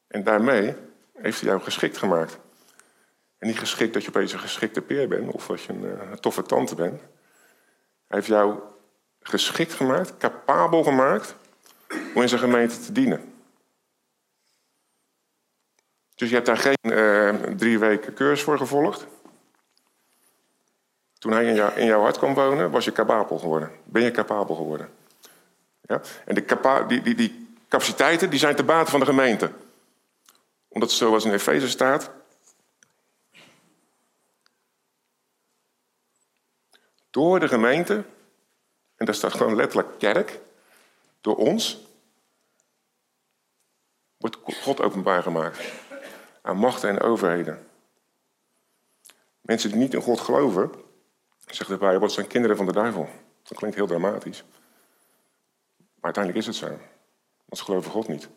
En 0.08 0.24
daarmee 0.24 0.76
heeft 1.14 1.40
hij 1.40 1.50
jou 1.50 1.62
geschikt 1.62 1.98
gemaakt. 1.98 2.40
En 3.38 3.48
niet 3.48 3.60
geschikt 3.60 3.94
dat 3.94 4.04
je 4.04 4.10
opeens 4.10 4.34
een 4.34 4.40
geschikte 4.40 4.82
peer 4.82 5.08
bent 5.08 5.32
of 5.32 5.48
dat 5.48 5.62
je 5.62 5.74
een, 5.74 6.00
eh, 6.00 6.12
een 6.12 6.20
toffe 6.20 6.44
tante 6.44 6.76
bent. 6.76 7.00
Hij 8.08 8.18
heeft 8.18 8.28
jou 8.28 8.60
geschikt 9.22 9.74
gemaakt, 9.74 10.18
capabel 10.18 10.84
gemaakt 10.84 11.36
om 12.14 12.22
in 12.22 12.30
zijn 12.30 12.42
gemeente 12.42 12.80
te 12.80 12.92
dienen. 12.92 13.37
Dus 16.18 16.30
je 16.30 16.36
hebt 16.36 16.48
daar 16.48 16.58
geen 16.58 16.78
uh, 16.82 17.34
drie 17.56 17.80
weken 17.80 18.14
cursus 18.14 18.44
voor 18.44 18.58
gevolgd. 18.58 19.06
Toen 21.18 21.32
hij 21.32 21.46
in, 21.46 21.76
in, 21.76 21.86
jouw 21.86 22.02
hart 22.02 22.18
kwam 22.18 22.34
wonen, 22.34 22.72
was 22.72 22.86
je 22.86 22.92
capabel 22.92 23.38
geworden. 23.38 23.72
Ben 23.84 24.02
je 24.02 24.12
capabel 24.12 24.56
geworden. 24.56 24.90
Ja? 25.82 26.02
En 26.26 26.36
de 26.36 26.46
capa 26.46 26.82
die, 26.84 27.02
die, 27.02 27.16
die 27.16 27.58
capaciteiten 27.68 28.30
die 28.30 28.40
zijn 28.40 28.56
te 28.56 28.64
bate 28.64 28.92
van 28.92 29.00
de 29.00 29.06
gemeente. 29.06 29.52
Omdat 30.68 30.92
zoals 30.92 31.26
in 31.26 31.34
Efeze 31.34 31.70
staat, 31.70 32.12
Door 37.10 37.40
de 37.40 37.48
gemeente, 37.48 38.04
en 38.96 39.06
daar 39.06 39.16
staat 39.16 39.34
gewoon 39.34 39.56
letterlijk 39.56 40.00
kerk, 40.00 40.40
door 41.22 41.36
ons, 41.36 41.88
wordt 44.18 44.38
God 44.44 44.82
openbaar 44.82 45.24
gemaakt 45.24 45.60
aan 46.48 46.58
machten 46.58 46.90
en 46.90 47.00
overheden. 47.02 47.68
Mensen 49.42 49.70
die 49.70 49.80
niet 49.80 49.94
in 49.94 50.02
God 50.02 50.20
geloven, 50.20 50.72
zegt 51.46 51.70
de 51.70 51.78
Bijbel, 51.78 52.10
zijn 52.10 52.28
kinderen 52.28 52.58
van 52.58 52.66
de 52.66 52.72
duivel. 52.72 53.10
Dat 53.44 53.58
klinkt 53.58 53.76
heel 53.76 53.88
dramatisch. 53.88 54.44
Maar 55.78 56.14
uiteindelijk 56.14 56.46
is 56.46 56.56
het 56.56 56.70
zo. 56.70 56.78
Want 57.46 57.58
ze 57.58 57.64
geloven 57.64 57.92
God 57.92 58.08
niet. 58.08 58.30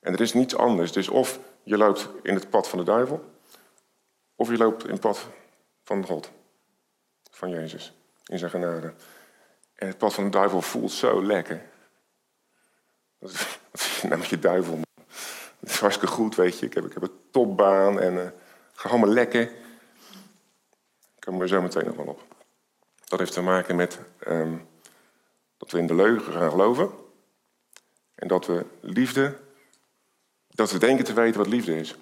En 0.00 0.12
er 0.12 0.20
is 0.20 0.32
niets 0.32 0.56
anders. 0.56 0.92
Dus 0.92 1.08
of 1.08 1.40
je 1.62 1.76
loopt 1.76 2.08
in 2.22 2.34
het 2.34 2.50
pad 2.50 2.68
van 2.68 2.78
de 2.78 2.84
duivel, 2.84 3.24
of 4.34 4.50
je 4.50 4.56
loopt 4.56 4.84
in 4.84 4.90
het 4.90 5.00
pad 5.00 5.28
van 5.82 6.06
God 6.06 6.30
van 7.30 7.50
Jezus 7.50 7.94
in 8.26 8.38
zijn 8.38 8.50
genade. 8.50 8.94
En 9.74 9.86
het 9.86 9.98
pad 9.98 10.14
van 10.14 10.24
de 10.24 10.30
duivel 10.30 10.62
voelt 10.62 10.92
zo 10.92 11.24
lekker. 11.24 11.62
Dat 13.18 13.30
is 13.30 13.58
namelijk 14.02 14.30
je 14.30 14.38
duivel. 14.38 14.80
Het 15.64 15.72
is 15.72 15.80
hartstikke 15.80 16.14
goed, 16.14 16.34
weet 16.34 16.58
je. 16.58 16.66
Ik 16.66 16.74
heb, 16.74 16.84
ik 16.84 16.92
heb 16.92 17.02
een 17.02 17.20
topbaan 17.30 18.00
en 18.00 18.14
uh, 18.14 18.28
ga 18.72 18.88
allemaal 18.88 19.08
lekker. 19.08 19.42
Ik 21.14 21.20
kom 21.20 21.40
er 21.40 21.48
zo 21.48 21.62
meteen 21.62 21.84
nog 21.84 21.96
wel 21.96 22.06
op. 22.06 22.22
Dat 23.04 23.18
heeft 23.18 23.32
te 23.32 23.42
maken 23.42 23.76
met 23.76 23.98
um, 24.28 24.68
dat 25.56 25.70
we 25.70 25.78
in 25.78 25.86
de 25.86 25.94
leugen 25.94 26.32
gaan 26.32 26.50
geloven. 26.50 26.90
En 28.14 28.28
dat 28.28 28.46
we 28.46 28.66
liefde, 28.80 29.40
dat 30.48 30.70
we 30.70 30.78
denken 30.78 31.04
te 31.04 31.12
weten 31.12 31.38
wat 31.38 31.48
liefde 31.48 31.76
is. 31.76 31.92
En 31.92 32.00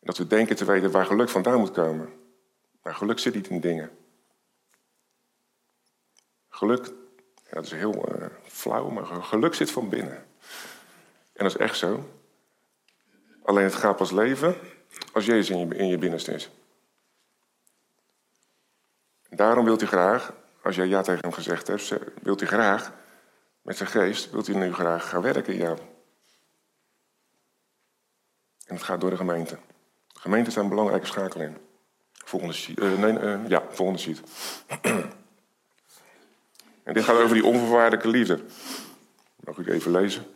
dat 0.00 0.16
we 0.16 0.26
denken 0.26 0.56
te 0.56 0.64
weten 0.64 0.90
waar 0.90 1.06
geluk 1.06 1.28
vandaan 1.28 1.58
moet 1.58 1.72
komen. 1.72 2.12
Maar 2.82 2.94
geluk 2.94 3.18
zit 3.18 3.34
niet 3.34 3.48
in 3.48 3.60
dingen. 3.60 3.90
Geluk, 6.48 6.86
ja, 7.44 7.50
dat 7.50 7.64
is 7.64 7.72
heel 7.72 8.14
uh, 8.14 8.26
flauw, 8.42 8.88
maar 8.88 9.04
geluk 9.04 9.54
zit 9.54 9.70
van 9.70 9.88
binnen. 9.88 10.26
En 11.36 11.44
dat 11.44 11.54
is 11.54 11.56
echt 11.56 11.78
zo. 11.78 12.10
Alleen 13.42 13.64
het 13.64 13.74
gaat 13.74 13.96
pas 13.96 14.10
leven 14.10 14.56
als 15.12 15.26
Jezus 15.26 15.50
in 15.50 15.58
je, 15.58 15.74
in 15.74 15.86
je 15.86 15.98
binnenste 15.98 16.32
is. 16.32 16.50
Daarom 19.28 19.64
wilt 19.64 19.80
hij 19.80 19.88
graag, 19.88 20.32
als 20.62 20.76
jij 20.76 20.86
ja 20.86 21.02
tegen 21.02 21.20
hem 21.20 21.32
gezegd 21.32 21.66
hebt, 21.66 21.94
wilt 22.22 22.40
hij 22.40 22.48
graag 22.48 22.92
met 23.62 23.76
zijn 23.76 23.88
geest, 23.88 24.30
wilt 24.30 24.46
hij 24.46 24.56
nu 24.56 24.72
graag 24.72 25.08
gaan 25.08 25.22
werken 25.22 25.52
in 25.52 25.58
jou. 25.58 25.78
En 28.66 28.74
het 28.74 28.82
gaat 28.82 29.00
door 29.00 29.10
de 29.10 29.16
gemeente. 29.16 29.58
De 30.12 30.20
gemeente 30.20 30.50
is 30.50 30.56
een 30.56 30.68
belangrijke 30.68 31.06
schakel 31.06 31.40
in. 31.40 31.56
Volgende 32.12 32.54
sheet. 32.54 32.80
Uh, 32.80 32.98
nee, 32.98 33.12
uh, 33.12 33.48
ja, 33.48 33.62
volgende 33.70 34.00
sheet. 34.00 34.20
en 36.84 36.94
dit 36.94 37.04
gaat 37.04 37.16
over 37.16 37.34
die 37.34 37.44
onvoorwaardelijke 37.44 38.08
liefde. 38.08 38.44
Mag 39.36 39.58
ik 39.58 39.66
even 39.66 39.90
lezen? 39.90 40.35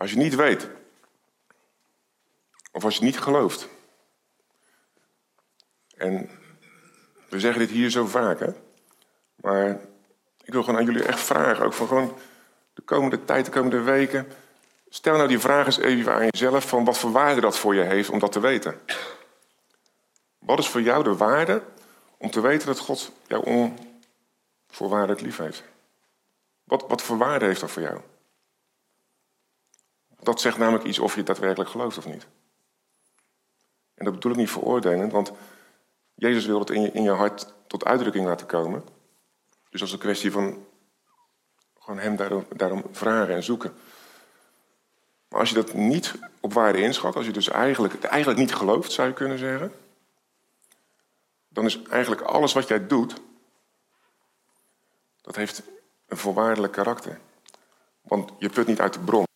Als 0.00 0.10
je 0.10 0.16
niet 0.16 0.34
weet 0.34 0.68
of 2.72 2.84
als 2.84 2.96
je 2.96 3.04
niet 3.04 3.20
gelooft. 3.20 3.68
En 5.96 6.30
we 7.28 7.40
zeggen 7.40 7.60
dit 7.60 7.70
hier 7.70 7.90
zo 7.90 8.06
vaak, 8.06 8.40
hè? 8.40 8.50
Maar 9.34 9.80
ik 10.42 10.52
wil 10.52 10.62
gewoon 10.62 10.78
aan 10.78 10.84
jullie 10.84 11.04
echt 11.04 11.20
vragen, 11.20 11.64
ook 11.64 11.72
van 11.72 11.86
gewoon 11.86 12.18
de 12.74 12.82
komende 12.82 13.24
tijd, 13.24 13.44
de 13.44 13.50
komende 13.50 13.80
weken. 13.80 14.32
Stel 14.88 15.16
nou 15.16 15.28
die 15.28 15.38
vraag 15.38 15.66
eens 15.66 15.78
even 15.78 16.14
aan 16.14 16.26
jezelf 16.30 16.68
van 16.68 16.84
wat 16.84 16.98
voor 16.98 17.12
waarde 17.12 17.40
dat 17.40 17.58
voor 17.58 17.74
je 17.74 17.82
heeft 17.82 18.10
om 18.10 18.18
dat 18.18 18.32
te 18.32 18.40
weten. 18.40 18.80
Wat 20.38 20.58
is 20.58 20.68
voor 20.68 20.82
jou 20.82 21.04
de 21.04 21.16
waarde 21.16 21.62
om 22.16 22.30
te 22.30 22.40
weten 22.40 22.66
dat 22.66 22.78
God 22.78 23.12
jou 23.26 23.72
onvoorwaardelijk 24.68 25.20
lief 25.20 25.36
heeft? 25.36 25.62
Wat, 26.64 26.84
wat 26.88 27.02
voor 27.02 27.18
waarde 27.18 27.44
heeft 27.44 27.60
dat 27.60 27.70
voor 27.70 27.82
jou? 27.82 28.00
Dat 30.22 30.40
zegt 30.40 30.58
namelijk 30.58 30.84
iets 30.84 30.98
of 30.98 31.14
je 31.14 31.22
daadwerkelijk 31.22 31.70
gelooft 31.70 31.98
of 31.98 32.06
niet. 32.06 32.26
En 33.94 34.04
dat 34.04 34.14
bedoel 34.14 34.32
ik 34.32 34.38
niet 34.38 34.50
veroordelend, 34.50 35.12
want 35.12 35.32
Jezus 36.14 36.46
wil 36.46 36.58
het 36.58 36.70
in 36.70 36.82
je, 36.82 36.90
in 36.92 37.02
je 37.02 37.10
hart 37.10 37.54
tot 37.66 37.84
uitdrukking 37.84 38.26
laten 38.26 38.46
komen. 38.46 38.84
Dus 39.70 39.82
is 39.82 39.92
een 39.92 39.98
kwestie 39.98 40.32
van 40.32 40.66
gewoon 41.78 41.98
hem 41.98 42.16
daarom, 42.16 42.46
daarom 42.56 42.84
vragen 42.92 43.34
en 43.34 43.42
zoeken. 43.42 43.74
Maar 45.28 45.40
als 45.40 45.48
je 45.48 45.54
dat 45.54 45.74
niet 45.74 46.14
op 46.40 46.52
waarde 46.52 46.80
inschat, 46.80 47.16
als 47.16 47.26
je 47.26 47.32
dus 47.32 47.48
eigenlijk, 47.48 48.04
eigenlijk 48.04 48.40
niet 48.40 48.54
gelooft, 48.54 48.92
zou 48.92 49.08
je 49.08 49.14
kunnen 49.14 49.38
zeggen, 49.38 49.72
dan 51.48 51.64
is 51.64 51.82
eigenlijk 51.82 52.22
alles 52.22 52.52
wat 52.52 52.68
jij 52.68 52.86
doet, 52.86 53.14
dat 55.20 55.36
heeft 55.36 55.62
een 56.06 56.16
voorwaardelijk 56.16 56.72
karakter. 56.72 57.20
Want 58.00 58.30
je 58.38 58.48
put 58.48 58.66
niet 58.66 58.80
uit 58.80 58.92
de 58.92 59.00
bron. 59.00 59.28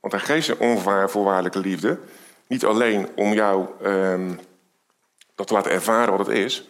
Want 0.00 0.12
hij 0.12 0.22
geeft 0.22 0.48
een 0.48 0.58
onvoorwaardelijke 0.58 1.58
liefde 1.58 1.98
niet 2.46 2.64
alleen 2.64 3.16
om 3.16 3.32
jou 3.32 3.86
um, 3.86 4.40
dat 5.34 5.46
te 5.46 5.54
laten 5.54 5.70
ervaren 5.70 6.16
wat 6.16 6.26
het 6.26 6.36
is, 6.36 6.68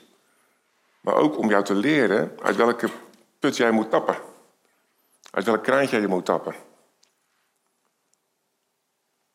maar 1.01 1.15
ook 1.15 1.39
om 1.39 1.49
jou 1.49 1.65
te 1.65 1.75
leren 1.75 2.39
uit 2.43 2.57
welke 2.57 2.91
put 3.39 3.57
jij 3.57 3.71
moet 3.71 3.91
tappen. 3.91 4.17
Uit 5.31 5.45
welk 5.45 5.63
kraantje 5.63 6.01
je 6.01 6.07
moet 6.07 6.25
tappen. 6.25 6.53
Dat 6.53 6.63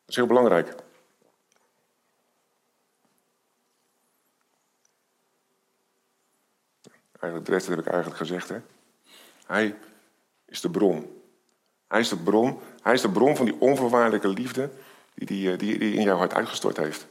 is 0.06 0.16
heel 0.16 0.26
belangrijk. 0.26 0.74
Eigenlijk, 7.12 7.44
de 7.44 7.52
rest 7.52 7.66
heb 7.66 7.78
ik 7.78 7.86
eigenlijk 7.86 8.16
gezegd. 8.16 8.48
Hè? 8.48 8.60
Hij 9.46 9.78
is 10.44 10.60
de 10.60 10.70
bron. 10.70 11.15
Hij 11.88 12.00
is 12.00 12.08
de 12.08 12.16
bron. 12.16 12.58
Hij 12.82 12.94
is 12.94 13.00
de 13.00 13.10
bron 13.10 13.36
van 13.36 13.44
die 13.44 13.60
onvoorwaardelijke 13.60 14.28
liefde 14.28 14.70
die, 15.14 15.26
die, 15.26 15.52
eh, 15.52 15.58
die, 15.58 15.78
die 15.78 15.94
in 15.94 16.02
jouw 16.02 16.16
hart 16.16 16.34
uitgestort 16.34 16.76
heeft. 16.76 17.06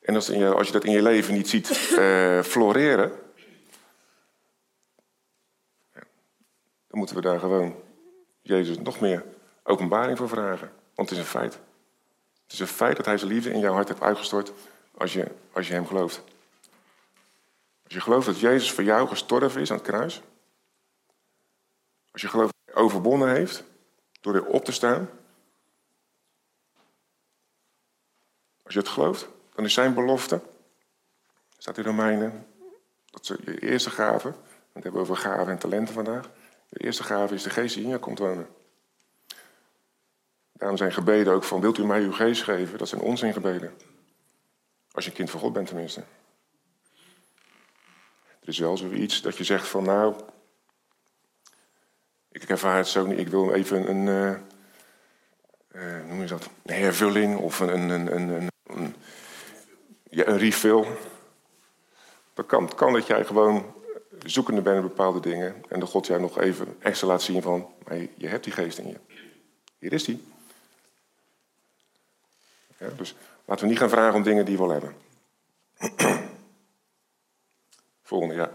En 0.00 0.14
als, 0.14 0.26
je, 0.26 0.54
als 0.54 0.66
je 0.66 0.72
dat 0.72 0.84
in 0.84 0.92
je 0.92 1.02
leven 1.02 1.34
niet 1.34 1.48
ziet 1.48 1.90
uh, 1.98 2.42
floreren, 2.52 3.12
dan 6.88 6.98
moeten 6.98 7.16
we 7.16 7.22
daar 7.22 7.38
gewoon 7.38 7.74
Jezus 8.42 8.78
nog 8.78 9.00
meer 9.00 9.24
openbaring 9.62 10.18
voor 10.18 10.28
vragen. 10.28 10.72
Want 10.94 11.08
het 11.08 11.18
is 11.18 11.24
een 11.24 11.30
feit. 11.30 11.52
Het 12.42 12.52
is 12.52 12.58
een 12.58 12.66
feit 12.66 12.96
dat 12.96 13.06
hij 13.06 13.18
zijn 13.18 13.30
liefde 13.32 13.50
in 13.50 13.58
jouw 13.58 13.72
hart 13.72 13.88
heeft 13.88 14.00
uitgestort 14.00 14.52
als 14.94 15.12
je, 15.12 15.30
als 15.52 15.68
je 15.68 15.74
hem 15.74 15.86
gelooft. 15.86 16.22
Als 17.84 17.94
je 17.94 18.00
gelooft 18.00 18.26
dat 18.26 18.40
Jezus 18.40 18.72
voor 18.72 18.84
jou 18.84 19.08
gestorven 19.08 19.60
is 19.60 19.70
aan 19.70 19.76
het 19.76 19.86
kruis. 19.86 20.22
Als 22.12 22.22
je 22.22 22.28
gelooft 22.28 22.54
overwonnen 22.74 23.28
heeft 23.28 23.64
door 24.20 24.32
weer 24.32 24.46
op 24.46 24.64
te 24.64 24.72
staan. 24.72 25.10
Als 28.62 28.74
je 28.74 28.80
het 28.80 28.88
gelooft, 28.88 29.28
dan 29.54 29.64
is 29.64 29.74
zijn 29.74 29.94
belofte, 29.94 30.40
staat 31.58 31.78
in 31.78 31.84
Romeinen, 31.84 32.46
dat 33.10 33.26
ze 33.26 33.38
je 33.44 33.58
eerste 33.58 33.90
gave, 33.90 34.34
we 34.72 34.80
hebben 34.80 35.00
over 35.00 35.16
gaven 35.16 35.52
en 35.52 35.58
talenten 35.58 35.94
vandaag. 35.94 36.30
De 36.68 36.84
eerste 36.84 37.02
gave 37.02 37.34
is 37.34 37.42
de 37.42 37.50
geest 37.50 37.74
die 37.74 37.84
in 37.84 37.90
je 37.90 37.98
komt 37.98 38.18
wonen. 38.18 38.48
Daarom 40.52 40.76
zijn 40.76 40.92
gebeden 40.92 41.32
ook 41.32 41.44
van, 41.44 41.60
wilt 41.60 41.78
u 41.78 41.86
mij 41.86 42.02
uw 42.02 42.12
geest 42.12 42.42
geven? 42.42 42.78
Dat 42.78 42.88
zijn 42.88 43.00
onzin 43.00 43.32
gebeden. 43.32 43.74
Als 44.92 45.04
je 45.04 45.10
een 45.10 45.16
kind 45.16 45.30
van 45.30 45.40
God 45.40 45.52
bent 45.52 45.66
tenminste. 45.66 46.04
Er 48.40 48.48
is 48.48 48.58
wel 48.58 48.76
zoiets 48.76 49.22
dat 49.22 49.36
je 49.36 49.44
zegt 49.44 49.68
van, 49.68 49.84
nou, 49.84 50.14
ik 52.42 52.48
ervaar 52.48 52.76
het 52.76 52.88
zo 52.88 53.06
niet, 53.06 53.18
ik 53.18 53.28
wil 53.28 53.52
even 53.52 53.88
een, 53.88 54.06
uh, 55.72 56.06
noem 56.08 56.20
je 56.20 56.26
dat, 56.26 56.50
een 56.62 56.74
hervulling 56.74 57.38
of 57.38 57.60
een, 57.60 57.90
een, 57.90 58.16
een, 58.16 58.28
een, 58.28 58.50
een, 58.66 58.94
ja, 60.10 60.26
een 60.26 60.38
refill. 60.38 60.86
Dat 62.34 62.46
kan. 62.46 62.64
Het 62.64 62.74
kan 62.74 62.92
dat 62.92 63.06
jij 63.06 63.24
gewoon 63.24 63.74
zoekende 64.24 64.62
bent 64.62 64.74
naar 64.74 64.88
bepaalde 64.88 65.20
dingen 65.20 65.64
en 65.68 65.80
dat 65.80 65.88
God 65.88 66.06
jou 66.06 66.20
nog 66.20 66.38
even 66.38 66.76
extra 66.78 67.06
laat 67.06 67.22
zien 67.22 67.42
van, 67.42 67.68
maar 67.84 67.96
je 68.14 68.28
hebt 68.28 68.44
die 68.44 68.52
geest 68.52 68.78
in 68.78 68.88
je. 68.88 68.98
Hier 69.78 69.92
is 69.92 70.04
die. 70.04 70.24
Dus 72.96 73.14
laten 73.44 73.64
we 73.64 73.70
niet 73.70 73.80
gaan 73.80 73.88
vragen 73.88 74.14
om 74.14 74.22
dingen 74.22 74.44
die 74.44 74.56
we 74.56 74.62
al 74.62 74.70
hebben. 74.70 74.94
Volgende, 78.02 78.34
ja. 78.34 78.50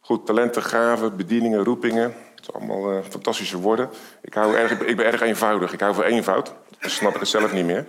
Goed, 0.00 0.26
talenten, 0.26 0.62
gaven, 0.62 1.16
bedieningen, 1.16 1.64
roepingen. 1.64 2.14
Allemaal 2.52 2.92
uh, 2.92 3.04
fantastische 3.04 3.58
woorden. 3.58 3.90
Ik, 4.22 4.34
hou 4.34 4.56
erg, 4.56 4.80
ik 4.80 4.96
ben 4.96 5.06
erg 5.06 5.20
eenvoudig. 5.20 5.72
Ik 5.72 5.80
hou 5.80 5.94
van 5.94 6.04
eenvoud. 6.04 6.54
Dan 6.78 6.90
snap 6.90 7.14
ik 7.14 7.20
het 7.20 7.28
zelf 7.28 7.52
niet 7.52 7.64
meer. 7.64 7.86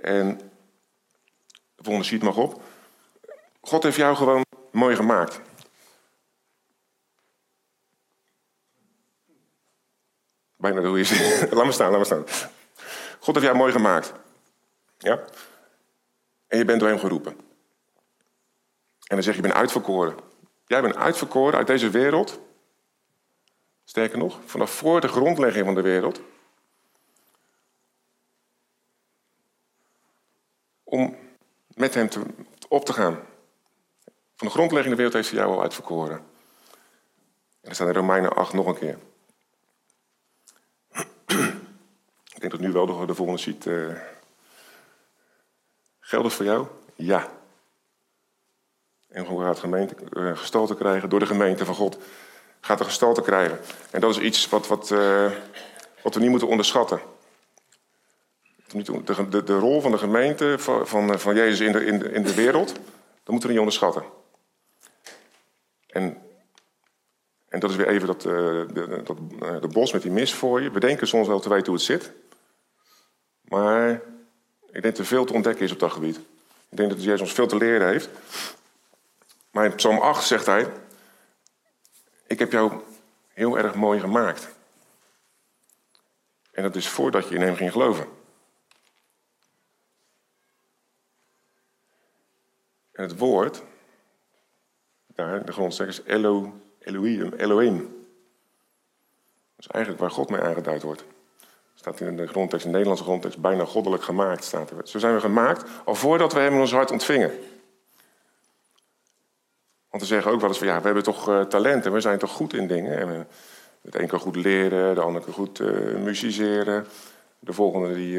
En 0.00 0.38
de 1.74 1.82
volgende 1.82 2.08
sheet 2.08 2.22
mag 2.22 2.36
op. 2.36 2.62
God 3.60 3.82
heeft 3.82 3.96
jou 3.96 4.16
gewoon 4.16 4.44
mooi 4.70 4.96
gemaakt. 4.96 5.40
Bijna 10.56 10.80
de 10.80 10.86
hoe 10.86 10.98
je 10.98 11.48
Laat 11.56 11.66
me 11.66 11.72
staan, 11.72 11.90
laat 11.90 11.98
me 11.98 12.04
staan. 12.04 12.24
God 13.18 13.34
heeft 13.34 13.46
jou 13.46 13.56
mooi 13.56 13.72
gemaakt. 13.72 14.12
Ja? 14.98 15.24
En 16.46 16.58
je 16.58 16.64
bent 16.64 16.80
door 16.80 16.88
hem 16.88 16.98
geroepen. 16.98 17.32
En 19.06 19.14
dan 19.16 19.22
zeg 19.22 19.34
je, 19.34 19.42
je 19.42 19.46
bent 19.46 19.60
uitverkoren. 19.60 20.14
Jij 20.66 20.82
bent 20.82 20.96
uitverkoren 20.96 21.58
uit 21.58 21.66
deze 21.66 21.90
wereld. 21.90 22.40
Sterker 23.84 24.18
nog, 24.18 24.40
vanaf 24.46 24.70
voor 24.70 25.00
de 25.00 25.08
grondlegging 25.08 25.64
van 25.64 25.74
de 25.74 25.80
wereld. 25.80 26.20
Om 30.84 31.16
met 31.74 31.94
hem 31.94 32.08
te, 32.08 32.22
op 32.68 32.84
te 32.84 32.92
gaan. 32.92 33.14
Van 34.34 34.46
de 34.46 34.52
grondlegging 34.52 34.90
de 34.90 34.96
wereld 34.96 35.14
heeft 35.14 35.30
hij 35.30 35.38
jou 35.38 35.52
al 35.52 35.62
uitverkoren. 35.62 36.16
En 37.60 37.68
er 37.68 37.74
staat 37.74 37.88
in 37.88 37.94
Romeinen 37.94 38.36
8 38.36 38.52
nog 38.52 38.66
een 38.66 38.78
keer. 38.78 38.98
Ik 42.34 42.40
denk 42.40 42.52
dat 42.52 42.60
nu 42.60 42.72
wel 42.72 42.86
de, 42.86 43.06
de 43.06 43.14
volgende 43.14 43.40
ziet. 43.40 43.66
Uh, 43.66 44.00
geldt 46.00 46.26
het 46.26 46.34
voor 46.34 46.44
jou? 46.44 46.66
Ja. 46.94 47.32
En 49.08 49.24
hoe 49.24 49.42
gaat 49.42 49.58
gemeente 49.58 49.94
uh, 50.10 50.36
gestalte 50.36 50.74
krijgen? 50.74 51.08
Door 51.08 51.18
de 51.18 51.26
gemeente 51.26 51.64
van 51.64 51.74
God 51.74 51.98
gaat 52.64 52.78
er 52.80 52.84
gestalte 52.84 53.22
krijgen. 53.22 53.60
En 53.90 54.00
dat 54.00 54.10
is 54.10 54.18
iets 54.18 54.48
wat, 54.48 54.66
wat, 54.66 54.90
uh, 54.90 55.30
wat 56.02 56.14
we 56.14 56.20
niet 56.20 56.30
moeten 56.30 56.48
onderschatten. 56.48 57.00
De, 58.66 59.02
de, 59.28 59.44
de, 59.44 59.58
rol 59.58 59.80
van 59.80 59.90
de 59.90 59.98
gemeente, 59.98 60.54
van, 60.58 60.86
van, 60.86 61.20
van 61.20 61.34
Jezus 61.34 61.60
in 61.60 61.72
de, 61.72 61.84
in, 61.84 61.98
de, 61.98 62.12
in 62.12 62.22
de 62.22 62.34
wereld, 62.34 62.72
dat 63.22 63.28
moeten 63.28 63.42
we 63.42 63.48
niet 63.48 63.58
onderschatten. 63.58 64.04
En, 65.86 66.22
en 67.48 67.60
dat 67.60 67.70
is 67.70 67.76
weer 67.76 67.88
even 67.88 68.06
dat, 68.06 68.20
de, 68.20 69.00
dat, 69.04 69.16
de 69.62 69.68
bos 69.68 69.92
met 69.92 70.02
die 70.02 70.10
mis 70.10 70.34
voor 70.34 70.62
je. 70.62 70.70
We 70.70 70.80
denken 70.80 71.06
soms 71.06 71.26
wel 71.26 71.40
te 71.40 71.48
weten 71.48 71.66
hoe 71.66 71.74
het 71.74 71.84
zit. 71.84 72.12
Maar 73.40 73.90
ik 74.66 74.82
denk 74.82 74.84
dat 74.84 74.98
er 74.98 75.04
veel 75.04 75.24
te 75.24 75.32
ontdekken 75.32 75.64
is 75.64 75.72
op 75.72 75.78
dat 75.78 75.92
gebied. 75.92 76.16
Ik 76.68 76.76
denk 76.76 76.90
dat 76.90 77.04
Jezus 77.04 77.20
ons 77.20 77.32
veel 77.32 77.46
te 77.46 77.56
leren 77.56 77.88
heeft. 77.88 78.08
Maar 79.50 79.64
in 79.64 79.74
Psalm 79.74 79.98
8 79.98 80.26
zegt 80.26 80.46
hij: 80.46 80.72
Ik 82.34 82.40
heb 82.40 82.52
jou 82.52 82.72
heel 83.28 83.58
erg 83.58 83.74
mooi 83.74 84.00
gemaakt. 84.00 84.48
En 86.52 86.62
dat 86.62 86.76
is 86.76 86.88
voordat 86.88 87.28
je 87.28 87.34
in 87.34 87.40
hem 87.40 87.54
ging 87.54 87.72
geloven. 87.72 88.06
En 92.92 93.02
het 93.02 93.18
woord, 93.18 93.62
daar, 95.06 95.44
de 95.44 95.52
grondtekst 95.52 95.98
is 95.98 96.04
Elo, 96.04 96.60
Elohim, 96.78 97.32
Elohim. 97.32 97.78
Dat 99.56 99.58
is 99.58 99.66
eigenlijk 99.66 100.02
waar 100.02 100.10
God 100.10 100.30
mee 100.30 100.40
aangeduid 100.40 100.82
wordt. 100.82 101.04
Staat 101.74 102.00
in 102.00 102.16
de 102.16 102.26
grondtekst, 102.26 102.66
in 102.66 102.70
de 102.70 102.76
Nederlandse 102.76 103.04
grondtekst, 103.04 103.40
bijna 103.40 103.64
goddelijk 103.64 104.02
gemaakt. 104.02 104.44
Staat 104.44 104.70
er. 104.70 104.88
Zo 104.88 104.98
zijn 104.98 105.14
we 105.14 105.20
gemaakt 105.20 105.70
al 105.84 105.94
voordat 105.94 106.32
we 106.32 106.38
hem 106.38 106.52
in 106.52 106.60
ons 106.60 106.72
hart 106.72 106.90
ontvingen. 106.90 107.30
Want 109.94 110.06
we 110.06 110.12
zeggen 110.12 110.32
ook 110.32 110.40
wel 110.40 110.48
eens 110.48 110.58
van 110.58 110.66
ja, 110.66 110.78
we 110.78 110.84
hebben 110.84 111.02
toch 111.02 111.28
uh, 111.28 111.40
talenten, 111.40 111.92
we 111.92 112.00
zijn 112.00 112.18
toch 112.18 112.30
goed 112.30 112.52
in 112.52 112.66
dingen. 112.66 112.98
En 112.98 113.08
we, 113.08 113.26
de 113.80 114.00
een 114.00 114.08
kan 114.08 114.20
goed 114.20 114.36
leren, 114.36 114.94
de 114.94 115.00
ander 115.00 115.22
kan 115.22 115.32
goed 115.32 115.58
uh, 115.58 115.96
musiceren. 115.96 116.86
De 117.38 117.52
volgende 117.52 117.94
die, 117.94 118.18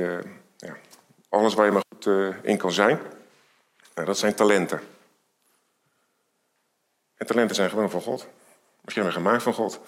ja, 0.57 0.75
alles 1.29 1.53
waar 1.53 1.65
je 1.65 1.71
maar 1.71 1.83
goed 1.89 2.09
in 2.41 2.57
kan 2.57 2.71
zijn. 2.71 2.99
Nou, 3.95 4.07
dat 4.07 4.17
zijn 4.17 4.35
talenten. 4.35 4.79
En 7.15 7.25
talenten 7.25 7.55
zijn 7.55 7.69
gewoon 7.69 7.89
van 7.89 8.01
God. 8.01 8.27
Of 8.85 8.93
jij 8.93 9.03
bent 9.03 9.15
gemaakt 9.15 9.43
van 9.43 9.53
God. 9.53 9.79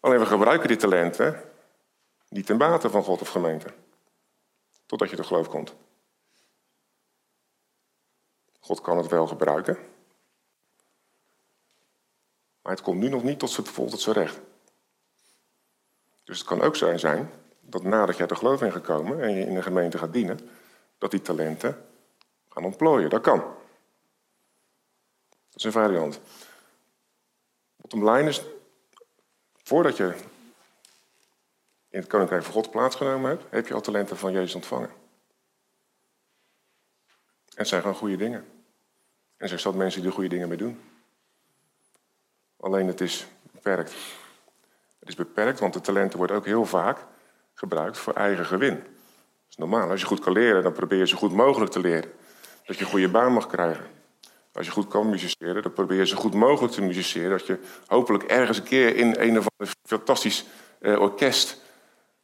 Alleen 0.00 0.18
we 0.18 0.26
gebruiken 0.26 0.68
die 0.68 0.76
talenten 0.76 1.40
niet 2.28 2.46
ten 2.46 2.58
bate 2.58 2.90
van 2.90 3.02
God 3.02 3.20
of 3.20 3.28
gemeente. 3.28 3.68
Totdat 4.86 5.10
je 5.10 5.16
tot 5.16 5.26
geloof 5.26 5.48
komt. 5.48 5.74
God 8.62 8.80
kan 8.80 8.96
het 8.96 9.06
wel 9.06 9.26
gebruiken. 9.26 9.78
Maar 12.62 12.72
het 12.72 12.82
komt 12.82 13.00
nu 13.00 13.08
nog 13.08 13.22
niet 13.22 13.38
tot 13.38 13.50
zijn, 13.50 13.66
tot 13.66 14.00
zijn 14.00 14.16
recht. 14.16 14.40
Dus 16.24 16.38
het 16.38 16.46
kan 16.46 16.60
ook 16.60 16.76
zijn, 16.76 16.98
zijn 16.98 17.30
dat 17.60 17.82
nadat 17.82 18.16
jij 18.16 18.26
er 18.26 18.36
geloof 18.36 18.62
in 18.62 18.72
gekomen 18.72 19.20
en 19.20 19.34
je 19.34 19.46
in 19.46 19.54
de 19.54 19.62
gemeente 19.62 19.98
gaat 19.98 20.12
dienen, 20.12 20.50
dat 20.98 21.10
die 21.10 21.22
talenten 21.22 21.86
gaan 22.48 22.64
ontplooien. 22.64 23.10
Dat 23.10 23.20
kan. 23.20 23.38
Dat 25.28 25.54
is 25.54 25.64
een 25.64 25.72
variant. 25.72 26.20
Bottom 27.76 28.10
line 28.10 28.28
is, 28.28 28.42
voordat 29.62 29.96
je 29.96 30.14
in 31.88 31.98
het 31.98 32.06
Koninkrijk 32.06 32.42
van 32.42 32.52
God 32.52 32.70
plaatsgenomen 32.70 33.30
hebt, 33.30 33.44
heb 33.50 33.66
je 33.66 33.74
al 33.74 33.80
talenten 33.80 34.16
van 34.16 34.32
Jezus 34.32 34.54
ontvangen. 34.54 34.90
En 37.54 37.66
zijn 37.66 37.80
gewoon 37.80 37.96
goede 37.96 38.16
dingen. 38.16 38.51
En 39.42 39.48
er 39.48 39.58
zijn 39.58 39.72
zat 39.72 39.82
mensen 39.82 40.00
die 40.00 40.08
er 40.08 40.14
goede 40.14 40.30
dingen 40.30 40.48
mee 40.48 40.56
doen. 40.56 40.80
Alleen 42.60 42.86
het 42.86 43.00
is 43.00 43.26
beperkt. 43.52 43.94
Het 44.98 45.08
is 45.08 45.14
beperkt, 45.14 45.60
want 45.60 45.72
de 45.72 45.80
talenten 45.80 46.18
worden 46.18 46.36
ook 46.36 46.44
heel 46.44 46.64
vaak 46.64 46.98
gebruikt 47.54 47.98
voor 47.98 48.12
eigen 48.12 48.46
gewin. 48.46 48.74
Dat 48.74 49.50
is 49.50 49.56
normaal. 49.56 49.90
Als 49.90 50.00
je 50.00 50.06
goed 50.06 50.20
kan 50.20 50.32
leren, 50.32 50.62
dan 50.62 50.72
probeer 50.72 50.98
je 50.98 51.06
zo 51.06 51.16
goed 51.16 51.32
mogelijk 51.32 51.70
te 51.70 51.80
leren. 51.80 52.12
Dat 52.66 52.76
je 52.76 52.84
een 52.84 52.90
goede 52.90 53.08
baan 53.08 53.32
mag 53.32 53.46
krijgen. 53.46 53.84
Als 54.52 54.66
je 54.66 54.72
goed 54.72 54.88
kan 54.88 55.10
musiceren, 55.10 55.62
dan 55.62 55.72
probeer 55.72 55.98
je 55.98 56.06
zo 56.06 56.16
goed 56.16 56.34
mogelijk 56.34 56.74
te 56.74 56.82
musiceren. 56.82 57.30
Dat 57.30 57.46
je 57.46 57.58
hopelijk 57.86 58.22
ergens 58.22 58.58
een 58.58 58.64
keer 58.64 58.96
in 58.96 59.14
een 59.18 59.38
of 59.38 59.46
ander 59.56 59.74
fantastisch 59.82 60.44
uh, 60.80 61.00
orkest 61.00 61.60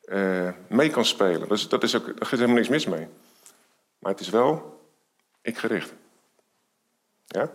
uh, 0.05 0.49
mee 0.69 0.91
kan 0.91 1.05
spelen. 1.05 1.49
Dus 1.49 1.69
dat 1.69 1.83
is 1.83 1.97
ook, 1.97 2.07
daar 2.07 2.17
is 2.21 2.31
helemaal 2.31 2.55
niks 2.55 2.69
mis 2.69 2.87
mee. 2.87 3.09
Maar 3.99 4.13
het 4.13 4.21
is 4.21 4.29
wel 4.29 4.81
ik 5.43 5.59
gericht. 5.59 5.93
Ja? 7.29 7.51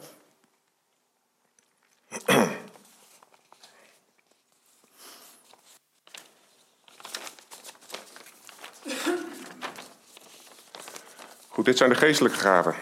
Goed, 11.47 11.65
dit 11.65 11.77
zijn 11.77 11.89
de 11.89 11.95
geestelijke 11.95 12.37
gaven. 12.37 12.75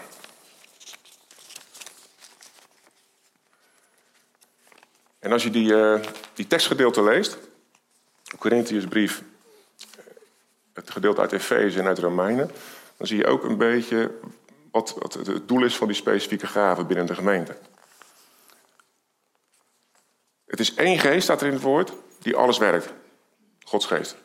En 5.18 5.32
als 5.32 5.42
je 5.42 5.50
die, 5.50 5.72
uh, 5.72 6.00
die 6.34 6.46
tekstgedeelte 6.46 7.02
leest, 7.02 7.38
Corinthiërsbrief 8.38 9.22
het 10.72 10.90
gedeelte 10.90 11.20
uit 11.20 11.32
Efeze 11.32 11.78
en 11.78 11.86
uit 11.86 11.98
Romeinen, 11.98 12.50
dan 12.96 13.06
zie 13.06 13.16
je 13.16 13.26
ook 13.26 13.44
een 13.44 13.56
beetje 13.56 14.10
wat, 14.72 15.14
het 15.26 15.48
doel 15.48 15.64
is 15.64 15.76
van 15.76 15.86
die 15.86 15.96
specifieke 15.96 16.46
gaven 16.46 16.86
binnen 16.86 17.06
de 17.06 17.14
gemeente. 17.14 17.56
Het 20.46 20.60
is 20.60 20.74
één 20.74 20.98
geest, 20.98 21.22
staat 21.22 21.40
er 21.40 21.46
in 21.46 21.52
het 21.52 21.62
woord, 21.62 21.92
die 22.18 22.36
alles 22.36 22.58
werkt. 22.58 22.92
Gods 23.64 23.86
geest. 23.86 24.16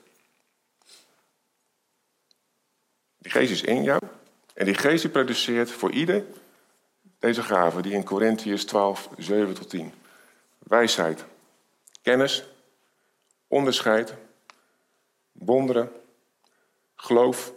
Die 3.18 3.32
geest 3.32 3.52
is 3.52 3.62
in 3.62 3.84
jou. 3.84 4.00
En 4.54 4.66
die 4.66 4.76
geest 4.76 5.02
die 5.02 5.12
produceert 5.12 5.72
voor 5.72 5.92
ieder 5.92 6.26
deze 7.20 7.44
gaven, 7.44 7.82
die 7.82 7.94
in 7.94 8.04
Corinthians 8.04 8.66
12, 8.66 9.10
7 9.18 9.54
tot 9.54 9.70
10. 9.70 9.94
Wijsheid, 10.60 11.26
kennis, 12.02 12.44
onderscheid, 13.48 14.14
wonderen, 15.32 15.92
geloof, 16.96 17.54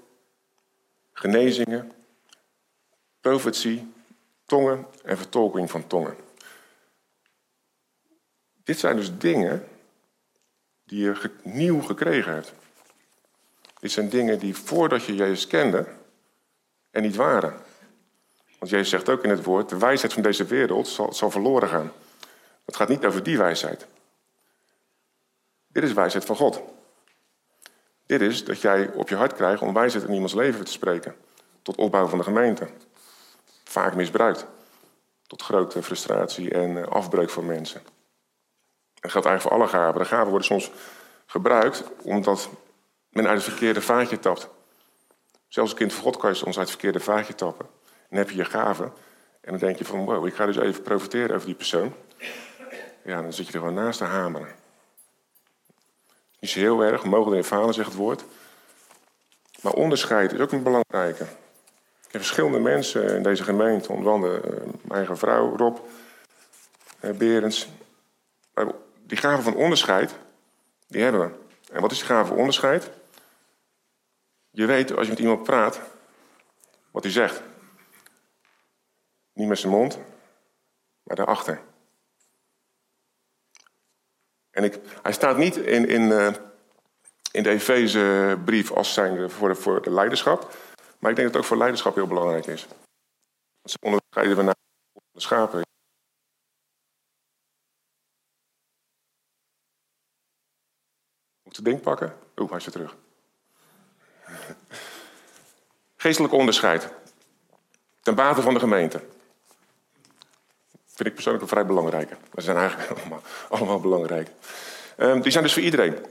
genezingen, 1.13 1.93
profetie, 3.21 3.93
tongen 4.47 4.87
en 5.03 5.17
vertolking 5.17 5.71
van 5.71 5.87
tongen. 5.87 6.17
Dit 8.65 8.79
zijn 8.79 8.97
dus 8.97 9.19
dingen 9.19 9.69
die 10.85 11.05
je 11.05 11.31
nieuw 11.43 11.81
gekregen 11.81 12.33
hebt. 12.33 12.53
Dit 13.81 13.91
zijn 13.91 14.09
dingen 14.09 14.39
die 14.39 14.57
voordat 14.57 15.05
je 15.05 15.15
Jezus 15.15 15.47
kende 15.47 15.87
er 16.91 17.01
niet 17.01 17.17
waren. 17.17 17.55
Want 18.59 18.71
Jezus 18.71 18.89
zegt 18.89 19.09
ook 19.09 19.25
in 19.25 19.31
het 19.31 19.45
woord, 19.45 19.69
de 19.69 19.79
wijsheid 19.79 20.13
van 20.13 20.23
deze 20.23 20.45
wereld 20.45 20.89
zal, 20.89 21.13
zal 21.13 21.31
verloren 21.31 21.69
gaan. 21.69 21.93
Het 22.65 22.77
gaat 22.77 22.89
niet 22.89 23.05
over 23.05 23.23
die 23.23 23.39
wijsheid. 23.39 23.87
Dit 25.67 25.83
is 25.83 25.93
wijsheid 25.93 26.25
van 26.25 26.37
God. 26.37 26.61
Dit 28.07 28.21
is 28.21 28.45
dat 28.45 28.61
jij 28.61 28.93
op 28.93 29.09
je 29.09 29.15
hart 29.15 29.35
krijgt 29.35 29.63
om 29.63 29.75
wijsheid 29.75 30.05
in 30.05 30.13
iemands 30.13 30.35
leven 30.35 30.65
te 30.65 30.73
spreken. 30.73 31.17
Tot 31.63 31.77
opbouw 31.77 32.07
van 32.07 32.19
de 32.19 32.25
gemeente. 32.25 32.69
Vaak 33.71 33.95
misbruikt. 33.95 34.47
Tot 35.27 35.43
grote 35.43 35.83
frustratie 35.83 36.51
en 36.51 36.77
eh, 36.77 36.89
afbreuk 36.89 37.31
van 37.31 37.47
mensen. 37.47 37.83
Dat 38.95 39.11
geldt 39.11 39.27
eigenlijk 39.27 39.43
voor 39.43 39.51
alle 39.51 39.83
gaven. 39.83 40.01
De 40.01 40.07
gaven 40.07 40.29
worden 40.29 40.47
soms 40.47 40.71
gebruikt 41.27 41.85
omdat 42.03 42.49
men 43.09 43.27
uit 43.27 43.37
het 43.37 43.49
verkeerde 43.49 43.81
vaatje 43.81 44.19
tapt. 44.19 44.49
Zelfs 45.49 45.71
een 45.71 45.77
kind 45.77 45.93
van 45.93 46.03
God 46.03 46.17
kan 46.17 46.31
je 46.31 46.37
soms 46.37 46.59
uit 46.59 46.69
het 46.69 46.79
verkeerde 46.79 47.01
vaatje 47.01 47.35
tappen. 47.35 47.67
En 47.67 48.07
dan 48.09 48.19
heb 48.19 48.31
je 48.31 48.37
je 48.37 48.45
gaven. 48.45 48.93
En 49.41 49.51
dan 49.51 49.59
denk 49.59 49.79
je 49.79 49.85
van, 49.85 50.05
wow, 50.05 50.27
ik 50.27 50.35
ga 50.35 50.47
dus 50.47 50.57
even 50.57 50.83
profiteren 50.83 51.35
over 51.35 51.47
die 51.47 51.57
persoon. 51.57 51.95
Ja, 53.05 53.23
dan 53.23 53.33
zit 53.33 53.47
je 53.47 53.53
er 53.53 53.59
gewoon 53.59 53.75
naast 53.75 53.99
te 53.99 54.05
hameren. 54.05 54.55
Niet 56.41 56.51
zo 56.51 56.59
heel 56.59 56.83
erg, 56.83 57.05
mogen 57.05 57.37
in 57.37 57.45
falen, 57.45 57.75
zegt 57.75 57.89
het 57.89 57.97
woord. 57.97 58.25
Maar 59.61 59.73
onderscheid 59.73 60.33
is 60.33 60.41
ook 60.41 60.53
een 60.53 60.63
belangrijke. 60.63 61.27
Ik 62.11 62.17
verschillende 62.17 62.59
mensen 62.59 63.17
in 63.17 63.23
deze 63.23 63.45
gemeente, 63.45 63.93
onder 63.93 64.13
andere 64.13 64.41
eh, 64.41 64.65
mijn 64.65 64.99
eigen 64.99 65.19
vrouw, 65.19 65.57
Rob, 65.57 65.79
eh, 67.01 67.11
Berends. 67.11 67.69
Die 69.07 69.19
gave 69.19 69.43
van 69.43 69.55
onderscheid, 69.55 70.15
die 70.87 71.03
hebben 71.03 71.21
we. 71.21 71.35
En 71.73 71.81
wat 71.81 71.91
is 71.91 71.99
die 71.99 72.07
gave 72.07 72.29
van 72.29 72.37
onderscheid? 72.37 72.91
Je 74.51 74.67
weet 74.67 74.97
als 74.97 75.05
je 75.05 75.11
met 75.13 75.21
iemand 75.21 75.43
praat, 75.43 75.81
wat 76.91 77.03
hij 77.03 77.13
zegt. 77.13 77.43
Niet 79.33 79.49
met 79.49 79.59
zijn 79.59 79.73
mond, 79.73 79.99
maar 81.03 81.17
daarachter. 81.17 81.61
En 84.51 84.65
ik, 84.65 84.79
hij 85.03 85.13
staat 85.13 85.37
niet 85.37 85.57
in, 85.57 85.89
in, 85.89 86.03
uh, 86.03 86.33
in 87.33 87.43
de 87.43 87.51
Efezebrief 87.51 88.73
als 88.73 88.93
zijn 88.93 89.31
voor 89.31 89.57
voor 89.57 89.83
de 89.83 89.91
leiderschap. 89.91 90.55
Maar 91.01 91.11
ik 91.11 91.17
denk 91.17 91.27
dat 91.27 91.27
het 91.27 91.37
ook 91.37 91.45
voor 91.45 91.57
leiderschap 91.57 91.95
heel 91.95 92.07
belangrijk 92.07 92.47
is. 92.47 92.67
Want 93.61 93.71
ze 93.71 93.77
onderscheiden 93.81 94.37
we 94.37 94.43
naar 94.43 94.55
de 95.13 95.21
schapen. 95.21 95.63
Moet 101.43 101.57
de 101.57 101.63
ding 101.63 101.81
pakken? 101.81 102.19
Oeh, 102.37 102.49
hij 102.51 102.59
is 102.59 102.65
terug. 102.65 102.97
Geestelijk 105.97 106.33
onderscheid. 106.33 106.93
Ten 108.01 108.15
bate 108.15 108.43
van 108.43 108.55
de 108.55 108.61
gemeente. 108.61 108.99
Vind 110.85 111.09
ik 111.09 111.15
persoonlijk 111.15 111.45
een 111.45 111.51
vrij 111.51 111.67
belangrijke. 111.67 112.17
Dat 112.31 112.45
zijn 112.45 112.57
eigenlijk 112.57 112.91
allemaal, 113.01 113.23
allemaal 113.49 113.81
belangrijk. 113.81 114.31
Um, 114.97 115.21
die 115.21 115.33
zijn 115.33 115.45
dus 115.45 115.53
voor 115.53 115.63
iedereen. 115.63 116.07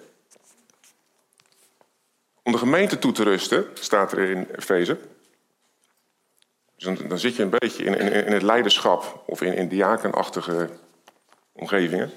Om 2.49 2.55
de 2.55 2.61
gemeente 2.61 2.99
toe 2.99 3.11
te 3.11 3.23
rusten, 3.23 3.67
staat 3.73 4.11
er 4.11 4.29
in 4.29 4.47
Efeze. 4.55 4.99
Dus 6.75 6.97
dan, 7.07 7.19
zit 7.19 7.35
je 7.35 7.43
een 7.43 7.55
beetje 7.59 7.83
in, 7.83 7.97
in, 7.97 8.25
in 8.25 8.33
het 8.33 8.41
leiderschap 8.41 9.23
of 9.25 9.41
in, 9.41 9.53
in 9.53 9.67
diakenachtige 9.67 10.69
omgevingen. 11.51 12.11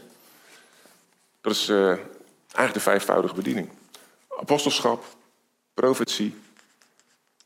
Dat 1.41 1.53
is 1.53 1.69
uh, 1.69 1.87
eigenlijk 1.87 2.73
de 2.73 2.81
vijfvoudige 2.81 3.35
bediening: 3.35 3.69
apostelschap, 4.29 5.05
profetie, 5.75 6.37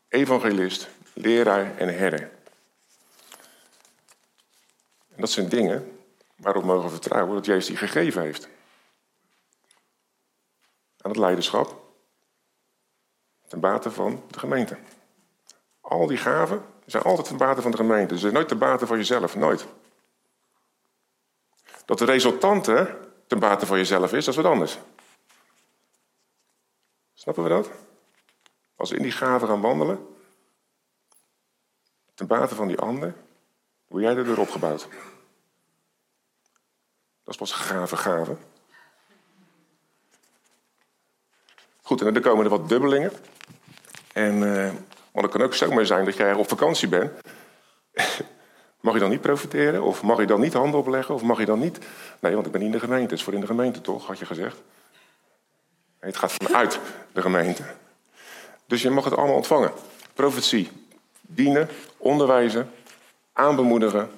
evangelist, 0.07 0.87
leraar 1.13 1.77
en 1.77 1.97
herder. 1.97 2.31
En 5.15 5.21
dat 5.21 5.31
zijn 5.31 5.49
dingen 5.49 5.99
waarop 6.35 6.61
we 6.61 6.67
mogen 6.67 6.89
vertrouwen 6.89 7.35
dat 7.35 7.45
Jezus 7.45 7.65
die 7.65 7.77
gegeven 7.77 8.21
heeft. 8.21 8.47
Aan 11.01 11.11
het 11.11 11.19
leiderschap 11.19 11.85
ten 13.47 13.59
bate 13.59 13.91
van 13.91 14.23
de 14.31 14.39
gemeente. 14.39 14.77
Al 15.81 16.07
die 16.07 16.17
gaven 16.17 16.65
zijn 16.85 17.03
altijd 17.03 17.27
ten 17.27 17.37
bate 17.37 17.61
van 17.61 17.71
de 17.71 17.77
gemeente. 17.77 18.13
Ze 18.13 18.19
zijn 18.19 18.33
nooit 18.33 18.47
ten 18.47 18.57
bate 18.57 18.87
van 18.87 18.97
jezelf, 18.97 19.35
nooit. 19.35 19.67
Dat 21.85 21.97
de 21.97 22.05
resultante 22.05 22.99
ten 23.27 23.39
bate 23.39 23.65
van 23.65 23.77
jezelf 23.77 24.13
is, 24.13 24.25
dat 24.25 24.35
is 24.35 24.41
wat 24.41 24.51
anders. 24.51 24.77
Snappen 27.13 27.43
we 27.43 27.49
dat? 27.49 27.69
Als 28.75 28.89
we 28.89 28.95
in 28.95 29.01
die 29.01 29.11
gaven 29.11 29.47
gaan 29.47 29.61
wandelen, 29.61 30.07
ten 32.13 32.27
bate 32.27 32.55
van 32.55 32.67
die 32.67 32.79
ander, 32.79 33.15
word 33.87 34.03
jij 34.03 34.15
er 34.15 34.39
opgebouwd. 34.39 34.87
Dat 37.23 37.33
is 37.33 37.37
pas 37.37 37.51
gave 37.51 37.97
gave. 37.97 38.37
Goed, 41.81 42.01
en 42.01 42.13
dan 42.13 42.23
komen 42.23 42.43
er 42.43 42.51
wat 42.51 42.69
dubbelingen. 42.69 43.11
En, 44.17 44.35
uh, 44.41 44.63
want 45.11 45.25
het 45.25 45.31
kan 45.31 45.41
ook 45.41 45.53
zomaar 45.53 45.85
zijn 45.85 46.05
dat 46.05 46.15
jij 46.15 46.33
op 46.33 46.47
vakantie 46.47 46.87
bent. 46.87 47.11
mag 48.81 48.93
je 48.93 48.99
dan 48.99 49.09
niet 49.09 49.21
profiteren? 49.21 49.83
Of 49.83 50.03
mag 50.03 50.19
je 50.19 50.25
dan 50.25 50.39
niet 50.39 50.53
handen 50.53 50.79
opleggen? 50.79 51.15
Of 51.15 51.21
mag 51.21 51.39
je 51.39 51.45
dan 51.45 51.59
niet... 51.59 51.79
Nee, 52.19 52.33
want 52.33 52.45
ik 52.45 52.51
ben 52.51 52.61
niet 52.61 52.73
in 52.73 52.79
de 52.79 52.85
gemeente. 52.85 53.03
Het 53.03 53.13
is 53.19 53.23
voor 53.23 53.33
in 53.33 53.39
de 53.39 53.47
gemeente 53.47 53.81
toch, 53.81 54.07
had 54.07 54.19
je 54.19 54.25
gezegd. 54.25 54.57
Het 55.99 56.17
gaat 56.17 56.31
vanuit 56.31 56.79
de 57.11 57.21
gemeente. 57.21 57.63
Dus 58.65 58.81
je 58.81 58.89
mag 58.89 59.03
het 59.03 59.15
allemaal 59.15 59.35
ontvangen. 59.35 59.71
Profetie, 60.13 60.69
dienen, 61.21 61.69
onderwijzen, 61.97 62.71
aanbemoedigen, 63.33 64.09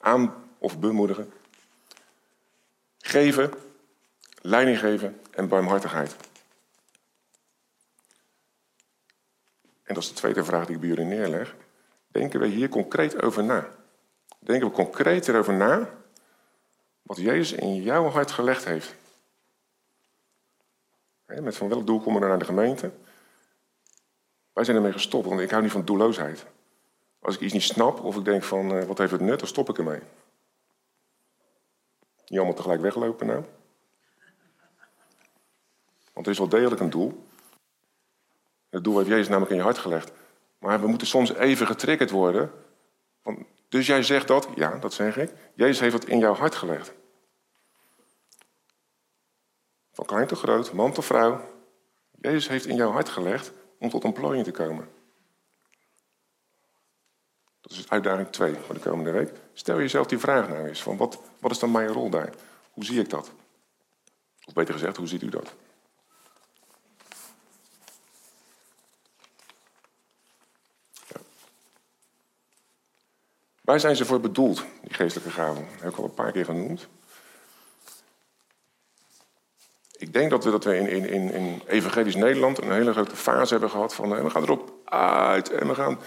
aan 0.00 0.34
of 0.58 0.78
bemoedigen, 0.78 1.32
geven, 2.98 3.52
leiding 4.40 4.78
geven 4.78 5.20
en 5.30 5.48
barmhartigheid. 5.48 6.16
En 9.84 9.94
dat 9.94 10.02
is 10.02 10.08
de 10.08 10.14
tweede 10.14 10.44
vraag 10.44 10.66
die 10.66 10.74
ik 10.74 10.80
bij 10.80 10.88
jullie 10.88 11.04
neerleg. 11.04 11.54
Denken 12.06 12.40
we 12.40 12.46
hier 12.46 12.68
concreet 12.68 13.22
over 13.22 13.44
na? 13.44 13.68
Denken 14.38 14.68
we 14.68 14.74
concreet 14.74 15.28
erover 15.28 15.54
na 15.54 15.90
wat 17.02 17.16
Jezus 17.16 17.58
in 17.58 17.82
jouw 17.82 18.08
hart 18.08 18.30
gelegd 18.30 18.64
heeft? 18.64 18.94
Met 21.26 21.56
van 21.56 21.68
welk 21.68 21.86
doel 21.86 22.00
komen 22.00 22.20
we 22.20 22.26
naar 22.26 22.38
de 22.38 22.44
gemeente? 22.44 22.90
Wij 24.52 24.64
zijn 24.64 24.76
ermee 24.76 24.92
gestopt, 24.92 25.26
want 25.26 25.40
ik 25.40 25.50
hou 25.50 25.62
niet 25.62 25.72
van 25.72 25.84
doelloosheid. 25.84 26.46
Als 27.20 27.34
ik 27.34 27.40
iets 27.40 27.52
niet 27.52 27.62
snap 27.62 28.00
of 28.00 28.16
ik 28.16 28.24
denk 28.24 28.42
van 28.42 28.76
uh, 28.76 28.84
wat 28.84 28.98
heeft 28.98 29.12
het 29.12 29.20
nut, 29.20 29.38
dan 29.38 29.48
stop 29.48 29.68
ik 29.68 29.78
ermee. 29.78 30.00
Niet 32.26 32.38
allemaal 32.38 32.54
tegelijk 32.54 32.80
weglopen 32.80 33.26
nou. 33.26 33.44
Want 36.12 36.26
er 36.26 36.32
is 36.32 36.38
wel 36.38 36.48
degelijk 36.48 36.80
een 36.80 36.90
doel. 36.90 37.24
Het 38.74 38.84
doel 38.84 38.96
heeft 38.96 39.08
Jezus 39.08 39.28
namelijk 39.28 39.50
in 39.50 39.56
je 39.56 39.62
hart 39.62 39.78
gelegd. 39.78 40.12
Maar 40.58 40.80
we 40.80 40.86
moeten 40.86 41.06
soms 41.06 41.34
even 41.34 41.66
getriggerd 41.66 42.10
worden. 42.10 42.52
dus 43.68 43.86
jij 43.86 44.02
zegt 44.02 44.28
dat? 44.28 44.48
Ja, 44.54 44.78
dat 44.78 44.92
zeg 44.92 45.16
ik. 45.16 45.32
Jezus 45.54 45.80
heeft 45.80 45.92
het 45.92 46.04
in 46.04 46.18
jouw 46.18 46.34
hart 46.34 46.54
gelegd. 46.54 46.92
Van 49.92 50.04
klein 50.04 50.26
tot 50.26 50.38
groot, 50.38 50.72
man 50.72 50.92
tot 50.92 51.04
vrouw. 51.04 51.40
Jezus 52.20 52.48
heeft 52.48 52.66
in 52.66 52.76
jouw 52.76 52.90
hart 52.90 53.08
gelegd 53.08 53.52
om 53.78 53.88
tot 53.88 54.04
ontplooiing 54.04 54.44
te 54.44 54.50
komen. 54.50 54.88
Dat 57.60 57.72
is 57.72 57.90
uitdaging 57.90 58.28
2 58.28 58.54
voor 58.54 58.74
de 58.74 58.80
komende 58.80 59.10
week. 59.10 59.32
Stel 59.52 59.78
jezelf 59.78 60.06
die 60.06 60.18
vraag 60.18 60.48
nou 60.48 60.68
eens: 60.68 60.82
van 60.82 60.96
wat, 60.96 61.20
wat 61.38 61.50
is 61.50 61.58
dan 61.58 61.70
mijn 61.70 61.88
rol 61.88 62.10
daar? 62.10 62.32
Hoe 62.70 62.84
zie 62.84 63.00
ik 63.00 63.10
dat? 63.10 63.32
Of 64.44 64.52
beter 64.52 64.74
gezegd, 64.74 64.96
hoe 64.96 65.06
ziet 65.06 65.22
u 65.22 65.28
dat? 65.28 65.54
Waar 73.64 73.80
zijn 73.80 73.96
ze 73.96 74.04
voor 74.04 74.20
bedoeld, 74.20 74.64
die 74.82 74.94
geestelijke 74.94 75.30
gaven? 75.30 75.66
Dat 75.72 75.80
heb 75.80 75.92
ik 75.92 75.98
al 75.98 76.04
een 76.04 76.14
paar 76.14 76.32
keer 76.32 76.44
genoemd. 76.44 76.88
Ik 79.96 80.12
denk 80.12 80.30
dat 80.30 80.44
we, 80.44 80.50
dat 80.50 80.64
we 80.64 80.78
in, 80.78 81.08
in, 81.08 81.30
in 81.30 81.62
evangelisch 81.66 82.14
Nederland 82.14 82.62
een 82.62 82.72
hele 82.72 82.92
grote 82.92 83.16
fase 83.16 83.52
hebben 83.52 83.70
gehad 83.70 83.94
van... 83.94 84.22
we 84.22 84.30
gaan 84.30 84.42
erop 84.42 84.72
uit 84.84 85.50
en 85.50 85.68
we 85.68 85.74
gaan 85.74 85.98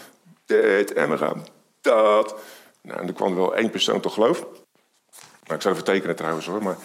dit 0.45 0.93
en 0.93 1.09
we 1.09 1.17
gaan 1.17 1.45
dat. 1.81 2.35
Nou, 2.81 2.99
en 2.99 3.07
er 3.07 3.13
kwam 3.13 3.35
wel 3.35 3.55
één 3.55 3.69
persoon 3.69 3.99
tot 3.99 4.13
geloof. 4.13 4.39
Nou, 4.39 5.55
ik 5.55 5.61
zou 5.61 5.75
het 5.75 5.83
vertekenen 5.83 6.15
trouwens 6.15 6.45
hoor, 6.45 6.63
maar... 6.63 6.77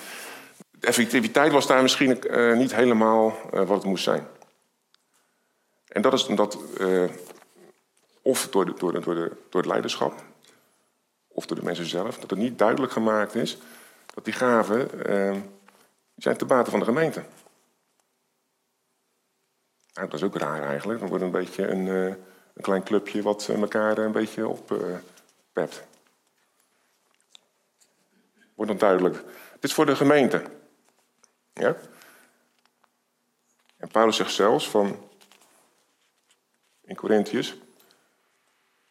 De 0.71 0.87
effectiviteit 0.87 1.53
was 1.53 1.67
daar 1.67 1.83
misschien 1.83 2.19
uh, 2.31 2.57
niet 2.57 2.75
helemaal 2.75 3.37
uh, 3.55 3.61
wat 3.61 3.77
het 3.77 3.85
moest 3.85 4.05
zijn. 4.05 4.27
En 5.89 6.03
dat 6.03 6.13
is 6.13 6.27
omdat, 6.27 6.59
of 8.23 8.49
door, 8.49 8.65
de, 8.65 8.75
door, 8.79 8.93
door 9.03 9.61
het 9.61 9.67
leiderschap, 9.67 10.25
of 11.33 11.47
door 11.47 11.57
de 11.57 11.65
mensen 11.65 11.87
zelf, 11.87 12.19
dat 12.19 12.31
het 12.31 12.39
niet 12.39 12.59
duidelijk 12.59 12.93
gemaakt 12.93 13.35
is 13.35 13.59
dat 14.15 14.25
die 14.25 14.35
gaven 14.35 14.89
die 16.15 16.25
zijn 16.25 16.37
te 16.37 16.45
bate 16.45 16.71
van 16.71 16.79
de 16.79 16.85
gemeente. 16.85 17.25
Dat 19.93 20.15
is 20.15 20.23
ook 20.23 20.37
raar 20.37 20.63
eigenlijk. 20.63 21.01
Dan 21.01 21.09
wordt 21.09 21.25
een 21.25 21.31
beetje 21.31 21.69
een, 21.69 21.87
een 21.87 22.63
klein 22.63 22.83
clubje 22.83 23.23
wat 23.23 23.49
elkaar 23.49 23.99
een 23.99 24.13
beetje 24.13 24.49
oppept. 24.49 25.85
Wordt 28.55 28.71
dan 28.71 28.79
duidelijk. 28.79 29.15
Het 29.53 29.65
is 29.65 29.75
voor 29.75 29.87
de 29.87 29.97
gemeente. 29.97 30.43
Ja? 31.53 31.77
En 33.77 33.89
Paulus 33.89 34.17
zegt 34.17 34.33
zelfs 34.33 34.71
van 34.71 35.09
in 36.81 36.95
Corinthians. 36.95 37.57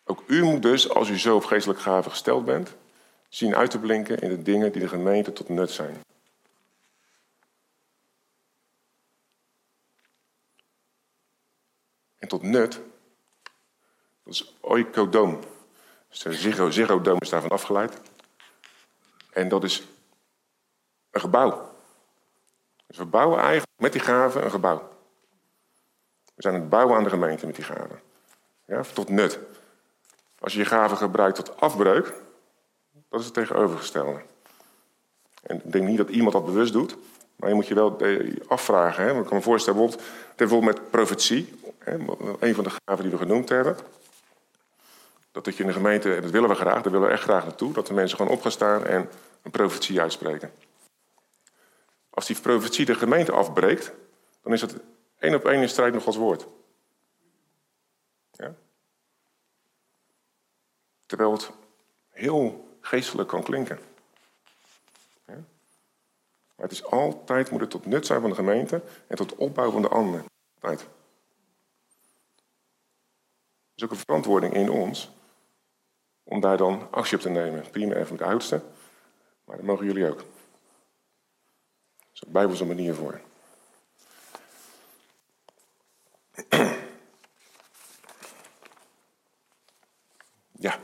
Ook 0.04 0.24
u 0.28 0.44
moet 0.44 0.62
dus, 0.62 0.90
als 0.90 1.10
u 1.10 1.20
zo 1.20 1.36
op 1.36 1.46
geestelijke 1.46 1.82
gaven 1.82 2.12
gesteld 2.12 2.46
bent, 2.46 2.76
zien 3.30 3.56
uit 3.56 3.72
te 3.72 3.80
blinken 3.80 4.20
in 4.20 4.30
de 4.30 4.42
dingen 4.42 4.72
die 4.72 4.82
de 4.82 4.88
gemeente 4.88 5.34
tot 5.34 5.50
nut 5.50 5.72
zijn. 5.72 6.04
En 12.18 12.28
tot 12.28 12.42
nut, 12.42 12.80
dat 14.24 14.34
is 14.34 14.56
oikodoom. 14.62 15.40
Dus 16.10 16.20
de 16.20 16.72
ziggodoom 16.72 17.20
is 17.20 17.30
daarvan 17.30 17.50
afgeleid. 17.50 18.02
En 19.32 19.50
dat 19.50 19.64
is 19.64 19.84
een 21.12 21.22
gebouw. 21.22 21.72
Dus 22.88 22.98
we 22.98 23.06
bouwen 23.06 23.40
eigenlijk 23.40 23.72
met 23.76 23.92
die 23.92 24.02
gaven 24.02 24.44
een 24.44 24.52
gebouw. 24.52 24.90
We 26.36 26.42
zijn 26.42 26.54
het 26.54 26.70
bouwen 26.70 26.98
aan 26.98 27.04
de 27.04 27.10
gemeente 27.10 27.46
met 27.46 27.56
die 27.56 27.66
gaven. 27.66 28.02
Ja, 28.66 28.84
tot 28.94 29.10
nut. 29.10 29.40
Als 30.42 30.54
je 30.54 30.60
je 30.60 30.66
gaven 30.66 30.98
gebruikt 30.98 31.36
tot 31.36 31.60
afbreuk, 31.60 32.14
dat 33.10 33.20
is 33.20 33.26
het 33.26 33.34
tegenovergestelde. 33.34 34.22
En 35.44 35.56
ik 35.56 35.72
denk 35.72 35.88
niet 35.88 35.98
dat 35.98 36.10
iemand 36.10 36.34
dat 36.34 36.46
bewust 36.46 36.74
doet, 36.74 36.98
maar 37.36 37.50
je 37.50 37.56
moet 37.56 37.68
je 37.68 37.74
wel 37.74 37.98
afvragen. 38.48 39.04
Hè? 39.04 39.20
Ik 39.20 39.26
kan 39.26 39.38
me 39.38 39.44
voorstellen, 39.44 39.80
bijvoorbeeld, 39.80 40.10
bijvoorbeeld 40.36 40.74
met 40.74 40.90
profetie, 40.90 41.60
hè? 41.78 41.98
een 42.40 42.56
van 42.56 42.64
de 42.64 42.70
gaven 42.86 43.04
die 43.04 43.12
we 43.12 43.18
genoemd 43.18 43.50
hebben. 43.50 43.78
Dat 45.32 45.46
dat 45.46 45.56
je 45.56 45.64
in 45.64 45.70
de 45.70 45.76
gemeente, 45.76 46.20
dat 46.22 46.32
willen 46.32 46.50
we 46.50 46.56
graag, 46.56 46.82
daar 46.82 46.92
willen 46.92 47.08
we 47.08 47.14
echt 47.14 47.24
graag 47.24 47.44
naartoe, 47.44 47.74
dat 47.74 47.88
de 47.88 47.94
mensen 47.94 48.18
gewoon 48.18 48.32
op 48.32 48.42
gaan 48.42 48.52
staan 48.52 48.86
en 48.86 49.10
een 49.42 49.52
profetie 49.52 50.02
uitspreken. 50.02 50.52
Als 52.10 52.26
die 52.26 52.40
profetie 52.40 52.86
de 52.86 52.96
gemeente 52.96 53.32
afbreekt, 53.32 53.92
dan 54.42 54.54
is 54.54 54.62
het 54.62 54.76
één 55.20 55.36
op 55.36 55.46
één 55.46 55.62
in 55.62 55.70
strijd 55.70 55.94
met 55.94 56.04
Gods 56.04 56.18
woord. 56.18 56.48
Ja? 58.32 58.54
Terwijl 61.12 61.32
het 61.32 61.52
heel 62.10 62.68
geestelijk 62.82 63.30
kan 63.30 63.44
klinken. 63.44 63.80
Maar 65.26 65.36
het 66.56 66.72
is 66.72 66.84
altijd, 66.84 67.52
moet 67.52 67.62
het 67.62 67.70
tot 67.70 67.86
nut 67.86 68.06
zijn 68.06 68.22
van 68.22 68.30
de 68.30 68.36
gemeente 68.36 68.82
en 69.08 69.16
tot 69.16 69.36
opbouw 69.36 69.72
van 69.72 69.82
de 69.82 69.88
ander. 69.88 70.24
Altijd. 70.60 70.82
Er 70.82 70.88
is 73.76 73.84
ook 73.84 73.92
een 73.92 73.98
verantwoording 73.98 74.54
in 74.54 74.70
ons 74.70 75.12
om 76.24 76.40
daar 76.40 76.58
dan 76.58 76.88
actie 76.92 77.18
op 77.18 77.24
te 77.24 77.30
nemen. 77.30 77.70
Prima 77.72 77.94
even 77.94 78.18
de 78.18 78.24
oudste, 78.24 78.62
maar 79.46 79.56
dat 79.56 79.66
mogen 79.66 79.86
jullie 79.86 80.10
ook 80.10 80.24
is 82.14 82.22
een 82.22 82.32
bijbelse 82.32 82.66
manier 82.66 82.96
voor. 82.96 83.22
Ja. 90.52 90.80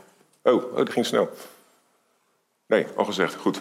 Oh, 0.48 0.64
oh, 0.64 0.76
dat 0.76 0.90
ging 0.90 1.06
snel. 1.06 1.30
Nee, 2.66 2.86
al 2.96 3.04
gezegd. 3.04 3.34
Goed. 3.34 3.60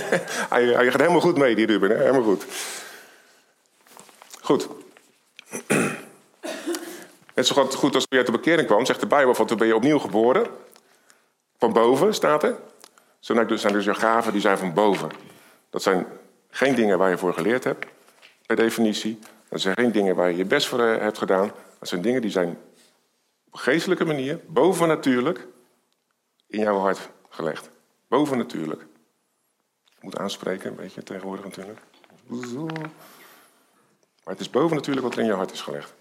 hij, 0.54 0.90
gaat 0.90 1.00
helemaal 1.00 1.20
goed 1.20 1.36
mee, 1.36 1.54
die 1.54 1.66
Ruben. 1.66 1.90
Hè? 1.90 1.96
Helemaal 1.96 2.22
goed. 2.22 2.44
Goed. 4.40 4.68
Net 7.34 7.46
zo 7.46 7.54
goed 7.54 7.94
als 7.94 8.06
toen 8.06 8.06
je 8.08 8.16
uit 8.16 8.26
de 8.26 8.32
bekering 8.32 8.66
kwam, 8.66 8.86
zegt 8.86 9.00
de 9.00 9.06
Bijbel 9.06 9.34
van 9.34 9.46
toen 9.46 9.58
ben 9.58 9.66
je 9.66 9.76
opnieuw 9.76 9.98
geboren. 9.98 10.46
Van 11.58 11.72
boven 11.72 12.14
staat 12.14 12.42
er. 12.42 12.56
Zo 13.18 13.46
zijn 13.48 13.72
dus 13.72 13.84
je 13.84 13.94
gaven 13.94 14.32
die 14.32 14.40
zijn 14.40 14.58
van 14.58 14.74
boven. 14.74 15.10
Dat 15.70 15.82
zijn 15.82 16.06
geen 16.50 16.74
dingen 16.74 16.98
waar 16.98 17.10
je 17.10 17.18
voor 17.18 17.34
geleerd 17.34 17.64
hebt, 17.64 17.86
per 18.46 18.56
definitie. 18.56 19.18
Dat 19.48 19.60
zijn 19.60 19.74
geen 19.74 19.92
dingen 19.92 20.14
waar 20.14 20.30
je 20.30 20.36
je 20.36 20.44
best 20.44 20.66
voor 20.66 20.80
eh, 20.80 21.00
hebt 21.00 21.18
gedaan. 21.18 21.52
Dat 21.78 21.88
zijn 21.88 22.02
dingen 22.02 22.22
die 22.22 22.30
zijn 22.30 22.58
op 23.50 23.54
geestelijke 23.54 24.04
manier, 24.04 24.40
bovennatuurlijk, 24.46 25.46
in 26.54 26.60
jouw 26.60 26.78
hart 26.78 27.08
gelegd. 27.28 27.70
Bovennatuurlijk. 28.08 28.82
Ik 29.96 30.02
moet 30.02 30.18
aanspreken, 30.18 30.70
een 30.70 30.76
beetje 30.76 31.02
tegenwoordig 31.02 31.44
natuurlijk. 31.44 31.80
Maar 34.24 34.32
het 34.32 34.40
is 34.40 34.50
bovennatuurlijk 34.50 35.06
wat 35.06 35.14
er 35.16 35.20
in 35.20 35.26
je 35.26 35.32
hart 35.32 35.52
is 35.52 35.60
gelegd. 35.60 35.92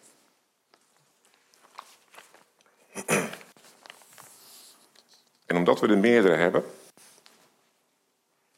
En 5.45 5.55
omdat 5.55 5.79
we 5.79 5.87
er 5.87 5.97
meerdere 5.97 6.35
hebben, 6.35 6.63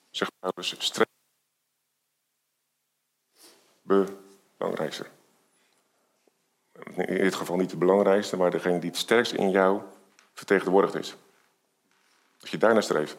zegt 0.09 0.31
Paulus, 0.39 0.75
streef 0.77 1.07
belangrijkste. 4.57 5.05
In 6.95 7.23
dit 7.23 7.35
geval 7.35 7.55
niet 7.55 7.69
de 7.69 7.77
belangrijkste, 7.77 8.37
maar 8.37 8.51
degene 8.51 8.79
die 8.79 8.89
het 8.89 8.99
sterkst 8.99 9.31
in 9.31 9.49
jou 9.49 9.81
vertegenwoordigd 10.33 10.95
is. 10.95 11.15
Dat 12.45 12.53
je 12.53 12.59
daarnaar 12.59 12.83
streeft. 12.83 13.17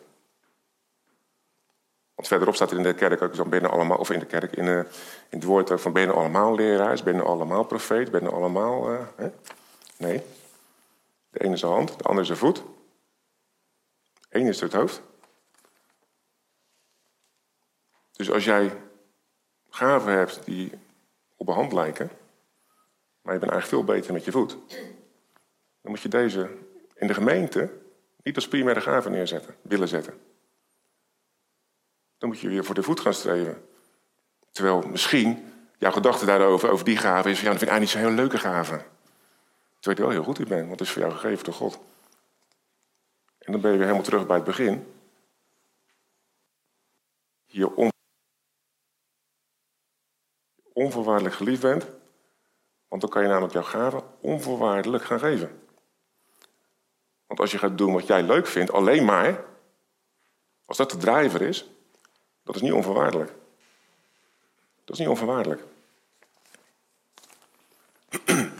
Want 2.14 2.28
verderop 2.28 2.54
staat 2.54 2.70
er 2.70 2.76
in 2.76 2.82
de 2.82 2.94
kerk 2.94 3.22
ook 3.22 3.36
dan 3.36 3.48
binnen 3.48 3.70
allemaal, 3.70 3.98
of 3.98 4.10
in 4.10 4.18
de 4.18 4.26
kerk, 4.26 4.52
in, 4.52 4.64
uh, 4.64 4.78
in 4.78 5.38
het 5.38 5.44
woord 5.44 5.80
van 5.80 5.92
ben 5.92 6.14
allemaal 6.14 6.54
leraars, 6.54 7.02
ben 7.02 7.24
allemaal 7.24 7.64
profeet, 7.64 8.10
ben 8.10 8.32
allemaal. 8.32 8.92
Uh, 8.92 9.06
hè? 9.16 9.30
Nee. 9.96 10.22
De 11.30 11.40
ene 11.40 11.54
is 11.54 11.60
de 11.60 11.66
hand, 11.66 11.98
de 11.98 12.04
andere 12.04 12.20
is 12.20 12.28
de 12.28 12.36
voet. 12.36 12.62
Eén 14.28 14.46
is 14.46 14.60
het 14.60 14.72
hoofd. 14.72 15.02
Dus 18.12 18.30
als 18.30 18.44
jij 18.44 18.72
gaven 19.70 20.12
hebt 20.12 20.44
die 20.44 20.72
op 21.36 21.48
een 21.48 21.54
hand 21.54 21.72
lijken, 21.72 22.10
maar 23.22 23.34
je 23.34 23.40
bent 23.40 23.52
eigenlijk 23.52 23.66
veel 23.66 23.94
beter 23.94 24.12
met 24.12 24.24
je 24.24 24.32
voet, 24.32 24.56
dan 25.80 25.90
moet 25.90 26.00
je 26.00 26.08
deze 26.08 26.50
in 26.94 27.06
de 27.06 27.14
gemeente 27.14 27.84
niet 28.26 28.36
als 28.36 28.48
primaire 28.48 28.80
gave 28.80 29.10
neerzetten, 29.10 29.56
willen 29.62 29.88
zetten. 29.88 30.20
Dan 32.18 32.28
moet 32.28 32.40
je 32.40 32.48
weer 32.48 32.64
voor 32.64 32.74
de 32.74 32.82
voet 32.82 33.00
gaan 33.00 33.14
streven. 33.14 33.68
Terwijl 34.50 34.82
misschien 34.88 35.52
jouw 35.78 35.90
gedachte 35.90 36.24
daarover, 36.24 36.70
over 36.70 36.84
die 36.84 36.96
gave, 36.96 37.30
is: 37.30 37.40
ja, 37.40 37.48
dat 37.48 37.58
vind 37.58 37.62
ik 37.62 37.68
eigenlijk 37.68 37.80
niet 37.80 37.90
zo'n 37.90 38.00
heel 38.00 38.24
leuke 38.24 38.38
gave. 38.38 38.84
Terwijl 39.80 39.96
je 39.96 40.02
wel 40.02 40.10
heel 40.10 40.22
goed 40.22 40.38
in 40.38 40.48
bent, 40.48 40.66
want 40.66 40.78
het 40.78 40.88
is 40.88 40.94
voor 40.94 41.02
jou 41.02 41.14
gegeven 41.14 41.44
door 41.44 41.54
God. 41.54 41.78
En 43.38 43.52
dan 43.52 43.60
ben 43.60 43.70
je 43.70 43.76
weer 43.76 43.86
helemaal 43.86 44.06
terug 44.06 44.26
bij 44.26 44.36
het 44.36 44.44
begin. 44.44 44.94
Om 47.74 47.90
onvoorwaardelijk 50.72 51.34
geliefd 51.34 51.62
bent. 51.62 51.86
Want 52.88 53.00
dan 53.00 53.10
kan 53.10 53.22
je 53.22 53.28
namelijk 53.28 53.52
jouw 53.52 53.62
gave 53.62 54.02
onvoorwaardelijk 54.20 55.04
gaan 55.04 55.18
geven. 55.18 55.65
Want 57.26 57.40
als 57.40 57.50
je 57.50 57.58
gaat 57.58 57.78
doen 57.78 57.92
wat 57.92 58.06
jij 58.06 58.22
leuk 58.22 58.46
vindt, 58.46 58.72
alleen 58.72 59.04
maar, 59.04 59.44
als 60.64 60.76
dat 60.76 60.90
de 60.90 60.96
drijver 60.96 61.42
is, 61.42 61.70
dat 62.44 62.54
is 62.54 62.60
niet 62.60 62.72
onvoorwaardelijk. 62.72 63.32
Dat 64.84 64.94
is 64.94 64.98
niet 64.98 65.08
onvoorwaardelijk. 65.08 65.62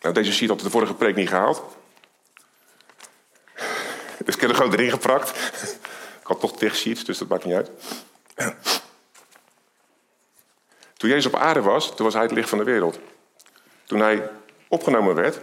Nou, 0.00 0.18
deze 0.18 0.32
sheet 0.32 0.48
had 0.48 0.60
de 0.60 0.70
vorige 0.70 0.94
preek 0.94 1.16
niet 1.16 1.28
gehaald. 1.28 1.62
Dus 4.24 4.34
ik 4.34 4.40
heb 4.40 4.50
er 4.50 4.56
gewoon 4.56 4.72
erin 4.72 4.90
geprakt. 4.90 5.52
Ik 6.20 6.32
had 6.32 6.40
toch 6.40 6.56
tig 6.56 6.76
sheets, 6.76 7.04
dus 7.04 7.18
dat 7.18 7.28
maakt 7.28 7.44
niet 7.44 7.54
uit. 7.54 7.70
Toen 10.96 11.10
Jezus 11.10 11.26
op 11.26 11.34
aarde 11.34 11.60
was, 11.60 11.96
toen 11.96 12.04
was 12.04 12.14
hij 12.14 12.22
het 12.22 12.32
licht 12.32 12.48
van 12.48 12.58
de 12.58 12.64
wereld. 12.64 12.98
Toen 13.84 14.00
hij 14.00 14.30
opgenomen 14.68 15.14
werd, 15.14 15.40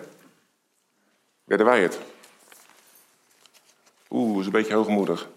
werden 1.43 1.65
wij 1.65 1.81
het. 1.81 1.99
Oeh, 4.09 4.39
is 4.39 4.45
een 4.45 4.51
beetje 4.51 4.73
hoogmoedig. 4.73 5.27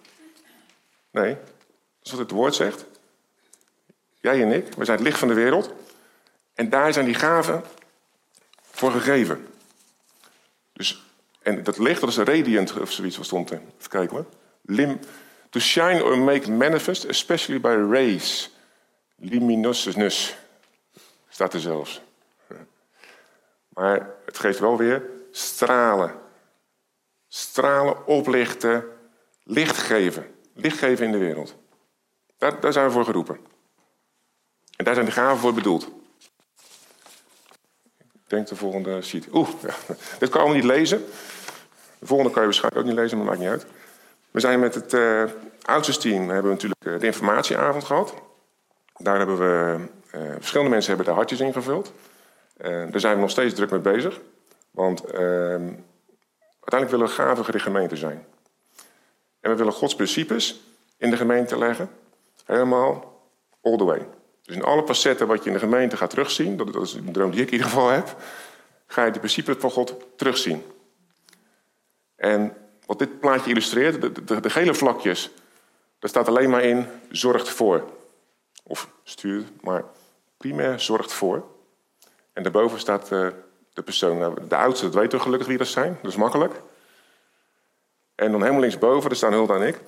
Nee, 1.11 1.35
dat 1.35 1.45
is 2.03 2.11
wat 2.11 2.21
het 2.21 2.31
woord 2.31 2.55
zegt. 2.55 2.85
Jij 4.21 4.42
en 4.42 4.53
ik, 4.53 4.75
we 4.75 4.85
zijn 4.85 4.97
het 4.97 5.07
licht 5.07 5.19
van 5.19 5.29
de 5.29 5.35
wereld. 5.35 5.73
En 6.55 6.71
daar 6.71 6.92
zijn 6.92 7.05
die 7.05 7.14
gaven 7.14 7.64
voor 8.71 8.90
gegeven. 8.90 9.47
Dus, 10.73 11.05
en 11.42 11.62
dat 11.62 11.79
licht, 11.79 12.01
dat 12.01 12.09
is 12.09 12.16
radiant 12.16 12.81
of 12.81 12.92
zoiets, 12.92 13.16
wat 13.16 13.27
stond 13.27 13.51
er? 13.51 13.61
Even 13.79 13.90
kijken 13.90 14.16
hoor. 14.16 14.27
Lim, 14.62 14.99
to 15.51 15.61
shine 15.61 16.05
or 16.05 16.19
make 16.19 16.51
manifest, 16.51 17.05
especially 17.05 17.61
by 17.61 17.92
rays. 17.92 18.51
Luminousness. 19.16 20.37
Staat 21.29 21.55
er 21.55 21.61
zelfs. 21.61 22.01
Maar 23.69 24.11
het 24.25 24.38
geeft 24.38 24.59
wel 24.59 24.77
weer 24.77 25.15
stralen. 25.37 26.14
Stralen, 27.29 28.07
oplichten, 28.07 28.85
licht 29.42 29.77
geven. 29.77 30.27
Licht 30.55 30.79
geven 30.79 31.05
in 31.05 31.12
de 31.12 31.18
wereld. 31.18 31.57
Daar, 32.38 32.61
daar 32.61 32.72
zijn 32.72 32.87
we 32.87 32.92
voor 32.92 33.05
geroepen. 33.05 33.38
En 34.77 34.85
daar 34.85 34.94
zijn 34.94 35.07
de 35.07 35.12
gaven 35.12 35.38
voor 35.38 35.55
bedoeld. 35.55 35.88
Ik 37.99 38.33
denk 38.33 38.46
de 38.46 38.57
volgende 38.57 39.03
sheet. 39.03 39.29
Oeh, 39.33 39.49
ja. 39.62 39.75
dit 40.18 40.29
kan 40.29 40.46
je 40.46 40.55
niet 40.55 40.64
lezen. 40.64 41.05
De 41.99 42.07
volgende 42.07 42.33
kan 42.33 42.40
je 42.40 42.49
waarschijnlijk 42.49 42.83
ook 42.83 42.88
niet 42.90 43.01
lezen, 43.01 43.16
maar 43.16 43.27
maakt 43.27 43.38
niet 43.38 43.49
uit. 43.49 43.66
We 44.31 44.40
zijn 44.40 44.61
met 44.61 44.75
het 44.75 44.92
uh, 44.92 45.01
hebben 45.62 46.42
we 46.42 46.49
natuurlijk 46.49 46.85
eh, 46.85 46.99
de 46.99 47.07
informatieavond 47.07 47.85
gehad. 47.85 48.14
Daar 48.96 49.18
hebben 49.18 49.38
we, 49.38 49.87
uh, 50.14 50.20
verschillende 50.38 50.70
mensen 50.70 50.88
hebben 50.88 51.07
daar 51.07 51.16
hartjes 51.16 51.40
ingevuld. 51.40 51.92
Daar 52.57 53.01
zijn 53.01 53.14
we 53.14 53.20
nog 53.20 53.31
steeds 53.31 53.55
druk 53.55 53.70
mee 53.70 53.81
bezig. 53.81 54.20
Want 54.77 55.05
uh, 55.05 55.21
uiteindelijk 56.61 56.91
willen 56.91 57.07
we 57.07 57.12
gavige 57.12 57.59
gemeente 57.59 57.97
zijn. 57.97 58.27
En 59.41 59.51
we 59.51 59.57
willen 59.57 59.73
Gods 59.73 59.95
principes 59.95 60.61
in 60.97 61.11
de 61.11 61.17
gemeente 61.17 61.59
leggen. 61.59 61.91
Helemaal 62.45 63.21
all 63.62 63.77
the 63.77 63.85
way. 63.85 64.09
Dus 64.43 64.57
in 64.57 64.62
alle 64.62 64.87
facetten 64.87 65.27
wat 65.27 65.43
je 65.43 65.47
in 65.47 65.53
de 65.53 65.59
gemeente 65.59 65.97
gaat 65.97 66.11
terugzien, 66.11 66.57
dat, 66.57 66.83
is 66.83 66.95
een 66.95 67.12
droom 67.12 67.31
die 67.31 67.41
ik 67.41 67.47
in 67.47 67.53
ieder 67.53 67.69
geval 67.69 67.89
heb, 67.89 68.17
ga 68.87 69.05
je 69.05 69.11
de 69.11 69.19
principes 69.19 69.57
van 69.59 69.71
God 69.71 69.95
terugzien. 70.17 70.62
En 72.17 72.57
wat 72.87 72.99
dit 72.99 73.21
plaatje 73.21 73.51
illustreert, 73.51 74.01
de, 74.01 74.41
de, 74.41 74.51
gele 74.51 74.75
vlakjes, 74.75 75.31
daar 75.99 76.11
staat 76.11 76.29
alleen 76.29 76.51
maar 76.51 76.62
in 76.62 76.87
zorgt 77.11 77.49
voor. 77.49 77.85
Of 78.62 78.89
stuurt, 79.03 79.62
maar 79.62 79.85
primair 80.37 80.81
zorgt 80.81 81.12
voor. 81.12 81.45
En 82.33 82.43
daarboven 82.43 82.79
staat 82.79 83.09
de, 83.09 83.45
de 83.77 83.83
persoon. 83.83 84.19
Nou, 84.19 84.47
de 84.49 84.57
oudste, 84.57 84.85
dat 84.85 84.95
weten 84.95 85.19
we 85.19 85.25
gelukkig 85.25 85.49
wie 85.49 85.59
dat 85.59 85.67
zijn. 85.67 85.99
Dat 86.03 86.11
is 86.11 86.17
makkelijk. 86.17 86.61
En 88.15 88.31
dan 88.31 88.41
helemaal 88.41 88.61
linksboven, 88.61 89.09
daar 89.09 89.17
staan 89.19 89.33
Hulda 89.33 89.55
en 89.55 89.67
ik. 89.67 89.81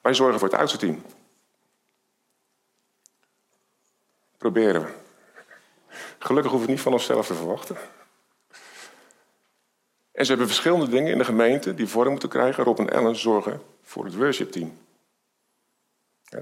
Wij 0.00 0.14
zorgen 0.14 0.38
voor 0.38 0.48
het 0.48 0.58
oudste 0.58 0.78
team. 0.78 1.02
Proberen 4.36 4.82
we. 4.82 4.92
Gelukkig 6.18 6.50
hoeven 6.50 6.68
we 6.68 6.74
niet 6.74 6.82
van 6.82 6.92
onszelf 6.92 7.26
te 7.26 7.34
verwachten. 7.34 7.76
En 10.12 10.24
ze 10.24 10.30
hebben 10.30 10.46
verschillende 10.46 10.88
dingen 10.88 11.12
in 11.12 11.18
de 11.18 11.24
gemeente 11.24 11.74
die 11.74 11.88
vorm 11.88 12.10
moeten 12.10 12.28
krijgen. 12.28 12.64
Rob 12.64 12.78
en 12.78 12.90
Ellen 12.90 13.16
zorgen 13.16 13.62
voor 13.82 14.04
het 14.04 14.14
worshipteam. 14.14 14.78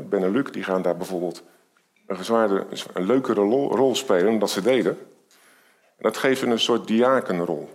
Ben 0.00 0.22
en 0.22 0.30
Luc 0.30 0.50
die 0.50 0.64
gaan 0.64 0.82
daar 0.82 0.96
bijvoorbeeld 0.96 1.42
een, 2.06 2.66
een 2.92 3.06
leukere 3.06 3.40
rol 3.40 3.94
spelen 3.94 4.24
dan 4.24 4.38
dat 4.38 4.50
ze 4.50 4.62
deden. 4.62 5.13
Dat 6.04 6.16
geeft 6.16 6.40
hun 6.40 6.50
een 6.50 6.58
soort 6.58 6.86
diakenrol. 6.86 7.68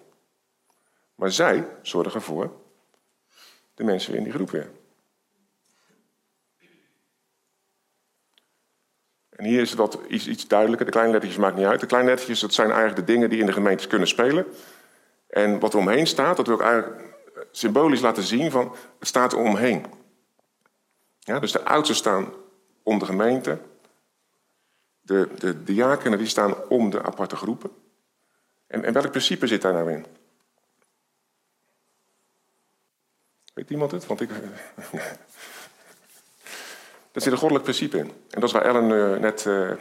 Maar 1.15 1.31
zij 1.31 1.67
zorgen 1.81 2.13
ervoor 2.13 2.51
de 3.73 3.83
mensen 3.83 4.15
in 4.15 4.23
die 4.23 4.33
groep 4.33 4.49
weer. 4.49 4.71
En 9.29 9.45
hier 9.45 9.61
is 9.61 9.73
wat 9.73 9.99
iets, 10.07 10.27
iets 10.27 10.47
duidelijker. 10.47 10.85
De 10.85 10.91
kleine 10.91 11.11
lettertjes 11.11 11.41
maakt 11.41 11.55
niet 11.55 11.65
uit. 11.65 11.79
De 11.79 11.85
kleine 11.85 12.09
lettertjes, 12.09 12.39
dat 12.39 12.53
zijn 12.53 12.71
eigenlijk 12.71 12.99
de 12.99 13.13
dingen 13.13 13.29
die 13.29 13.39
in 13.39 13.45
de 13.45 13.53
gemeentes 13.53 13.87
kunnen 13.87 14.07
spelen. 14.07 14.45
En 15.27 15.59
wat 15.59 15.73
er 15.73 15.79
omheen 15.79 16.07
staat, 16.07 16.37
dat 16.37 16.47
wil 16.47 16.55
ik 16.55 16.61
eigenlijk 16.61 17.01
symbolisch 17.51 18.01
laten 18.01 18.23
zien 18.23 18.51
van, 18.51 18.75
het 18.99 19.07
staat 19.07 19.33
er 19.33 19.39
omheen. 19.39 19.85
Ja, 21.19 21.39
dus 21.39 21.51
de 21.51 21.65
oudsten 21.65 21.95
staan 21.95 22.33
om 22.83 22.99
de 22.99 23.05
gemeente. 23.05 23.59
De, 25.01 25.29
de 25.37 25.63
diakenen 25.63 26.17
die 26.17 26.27
staan 26.27 26.67
om 26.67 26.89
de 26.89 27.03
aparte 27.03 27.35
groepen. 27.35 27.87
En, 28.69 28.83
en 28.83 28.93
welk 28.93 29.09
principe 29.09 29.47
zit 29.47 29.61
daar 29.61 29.73
nou 29.73 29.91
in? 29.91 30.05
Weet 33.53 33.69
iemand 33.69 33.91
het? 33.91 34.05
Want 34.05 34.21
ik. 34.21 34.29
Er 37.11 37.21
zit 37.21 37.31
een 37.31 37.37
goddelijk 37.37 37.63
principe 37.63 37.97
in. 37.97 38.07
En 38.07 38.39
dat 38.39 38.43
is 38.43 38.51
waar 38.51 38.65
Ellen 38.65 38.89
uh, 38.89 39.19
net 39.19 39.45
uh, 39.45 39.71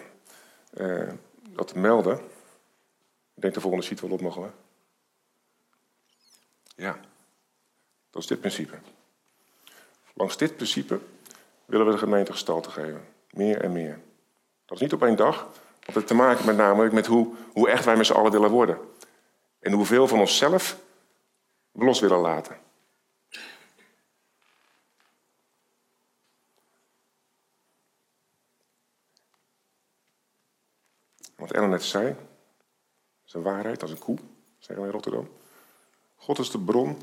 uh, 0.74 1.12
dat 1.48 1.74
meldde. 1.74 2.12
Ik 3.34 3.42
denk 3.42 3.54
de 3.54 3.60
volgende 3.60 3.84
sheet 3.84 4.00
wel 4.00 4.10
op 4.10 4.20
mogen 4.20 4.42
we. 4.42 4.48
Ja, 6.76 7.00
dat 8.10 8.22
is 8.22 8.28
dit 8.28 8.40
principe. 8.40 8.78
Langs 10.14 10.36
dit 10.36 10.56
principe 10.56 11.00
willen 11.64 11.86
we 11.86 11.92
de 11.92 11.98
gemeente 11.98 12.32
gestalte 12.32 12.70
geven. 12.70 13.08
Meer 13.30 13.60
en 13.60 13.72
meer. 13.72 14.00
Dat 14.64 14.76
is 14.76 14.82
niet 14.82 14.92
op 14.92 15.02
één 15.02 15.16
dag. 15.16 15.48
Want 15.88 16.00
het 16.00 16.06
te 16.06 16.14
maken 16.14 16.44
met 16.44 16.56
namelijk 16.56 16.92
met 16.92 17.06
hoe, 17.06 17.34
hoe 17.52 17.70
echt 17.70 17.84
wij 17.84 17.96
met 17.96 18.06
z'n 18.06 18.12
allen 18.12 18.32
willen 18.32 18.50
worden. 18.50 18.78
En 19.58 19.72
hoeveel 19.72 20.08
van 20.08 20.20
onszelf 20.20 20.78
we 21.70 21.84
los 21.84 22.00
willen 22.00 22.18
laten. 22.18 22.60
Wat 31.36 31.52
Ellen 31.52 31.70
net 31.70 31.84
zei, 31.84 32.16
is 33.26 33.32
een 33.32 33.42
waarheid 33.42 33.82
als 33.82 33.90
een 33.90 33.98
koe, 33.98 34.18
zeggen 34.58 34.76
wij 34.76 34.86
in 34.86 34.92
Rotterdam. 34.92 35.28
God 36.16 36.38
is 36.38 36.50
de 36.50 36.60
bron 36.60 36.98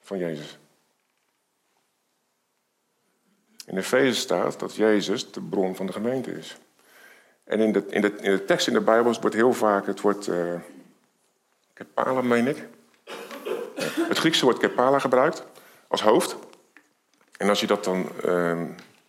van 0.00 0.18
Jezus. 0.18 0.58
In 3.66 3.76
Efeze 3.76 4.20
staat 4.20 4.58
dat 4.58 4.74
Jezus 4.74 5.32
de 5.32 5.42
bron 5.42 5.76
van 5.76 5.86
de 5.86 5.92
gemeente 5.92 6.32
is. 6.32 6.56
En 7.44 7.60
in 7.60 7.72
de, 7.72 7.84
in 7.88 8.00
de, 8.00 8.14
in 8.20 8.30
de 8.30 8.44
tekst 8.44 8.66
in 8.66 8.72
de 8.72 8.80
Bijbel 8.80 9.14
wordt 9.20 9.36
heel 9.36 9.52
vaak 9.52 9.86
het 9.86 10.00
woord 10.00 10.26
uh, 10.26 10.54
kepala, 11.72 12.20
meen 12.20 12.46
ik. 12.46 12.68
Het 14.08 14.18
Griekse 14.18 14.44
woord 14.44 14.58
kepala 14.58 14.98
gebruikt 14.98 15.44
als 15.88 16.02
hoofd. 16.02 16.36
En 17.36 17.48
als 17.48 17.60
je 17.60 17.66
dat 17.66 17.84
dan 17.84 18.08
uh, 18.24 18.62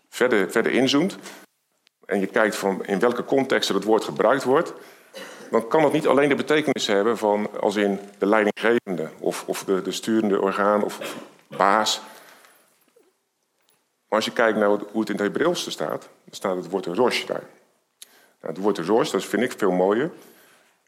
verder, 0.09 0.51
verder 0.51 0.71
inzoomt, 0.71 1.17
en 2.05 2.19
je 2.19 2.27
kijkt 2.27 2.55
van 2.55 2.85
in 2.85 2.99
welke 2.99 3.23
contexten 3.23 3.75
het 3.75 3.83
woord 3.83 4.03
gebruikt 4.03 4.43
wordt, 4.43 4.73
dan 5.51 5.67
kan 5.67 5.83
het 5.83 5.93
niet 5.93 6.07
alleen 6.07 6.29
de 6.29 6.35
betekenis 6.35 6.87
hebben 6.87 7.17
van 7.17 7.61
als 7.61 7.75
in 7.75 7.99
de 8.17 8.25
leidinggevende 8.25 9.09
of, 9.19 9.43
of 9.47 9.63
de, 9.63 9.81
de 9.81 9.91
sturende 9.91 10.41
orgaan 10.41 10.83
of, 10.83 11.15
baas. 11.47 12.01
Maar 14.07 14.21
als 14.21 14.25
je 14.25 14.31
kijkt 14.31 14.57
naar 14.57 14.67
hoe 14.67 14.99
het 14.99 15.09
in 15.09 15.15
het 15.15 15.23
Hebreeuws 15.23 15.71
staat, 15.71 16.01
dan 16.01 16.33
staat 16.33 16.55
het 16.55 16.69
woord 16.69 16.85
rosh 16.85 17.25
daar. 17.25 17.43
Het 18.47 18.57
woord 18.57 18.77
rosh, 18.77 19.11
dat 19.11 19.25
vind 19.25 19.43
ik 19.43 19.57
veel 19.57 19.71
mooier 19.71 20.11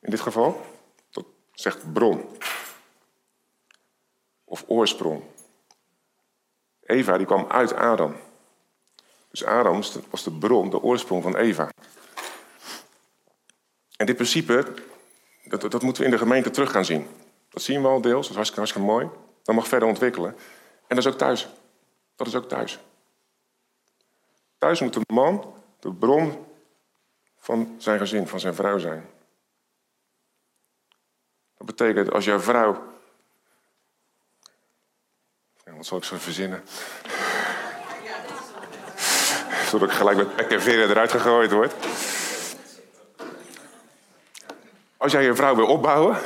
in 0.02 0.10
dit 0.10 0.22
geval. 0.22 0.66
Dat 1.10 1.26
zegt 1.52 1.94
bron. 1.94 2.30
Of 4.44 4.64
oorsprong. 4.68 5.24
Eva 6.84 7.18
die 7.18 7.26
kwam 7.26 7.46
uit 7.48 7.74
Adam. 7.74 8.16
Dus 9.30 9.46
Adam 9.46 9.82
was 10.10 10.24
de 10.24 10.32
bron, 10.32 10.70
de 10.70 10.82
oorsprong 10.82 11.24
van 11.24 11.36
Eva. 11.36 11.70
En 13.98 14.06
dit 14.06 14.16
principe, 14.16 14.74
dat, 15.44 15.62
dat 15.62 15.82
moeten 15.82 16.02
we 16.02 16.08
in 16.08 16.14
de 16.14 16.22
gemeente 16.24 16.50
terug 16.50 16.72
gaan 16.72 16.86
zien. 16.86 17.08
Dat 17.50 17.62
zien 17.62 17.82
we 17.82 17.88
al 17.88 18.02
deels, 18.02 18.22
dat 18.22 18.30
is 18.30 18.36
hartstikke, 18.36 18.60
hartstikke 18.60 18.88
mooi. 18.88 19.10
Dat 19.44 19.56
mag 19.56 19.68
verder 19.68 19.88
ontwikkelen. 19.88 20.36
En 20.88 20.96
dat 20.96 20.98
is 20.98 21.08
ook 21.08 21.18
thuis. 21.18 21.48
Dat 22.16 22.28
is 22.28 22.36
ook 22.36 22.48
thuis. 22.48 22.80
Thuis 24.58 24.80
moet 24.80 24.94
de 24.94 25.02
man 25.14 25.54
de 25.80 25.94
bron 25.94 26.46
van 27.46 27.76
zijn 27.78 28.00
gezin, 28.00 28.28
van 28.28 28.40
zijn 28.40 28.56
vrouw 28.56 28.78
zijn. 28.78 29.10
Dat 31.58 31.68
betekent 31.68 32.12
als 32.12 32.26
jouw 32.26 32.40
vrouw. 32.40 32.84
Ja, 35.66 35.76
wat 35.76 35.86
zal 35.86 35.98
ik 35.98 36.04
zo 36.04 36.16
verzinnen? 36.18 36.64
Zodat 39.68 39.90
ik 39.90 39.96
gelijk 39.96 40.18
met 40.18 40.36
pek 40.36 40.52
en 40.52 40.62
veren 40.62 40.90
eruit 40.90 41.12
gegooid 41.12 41.52
word. 41.52 41.74
Als 44.98 45.12
jij 45.12 45.24
je 45.24 45.36
vrouw 45.36 45.56
wil 45.56 45.68
opbouwen, 45.68 46.18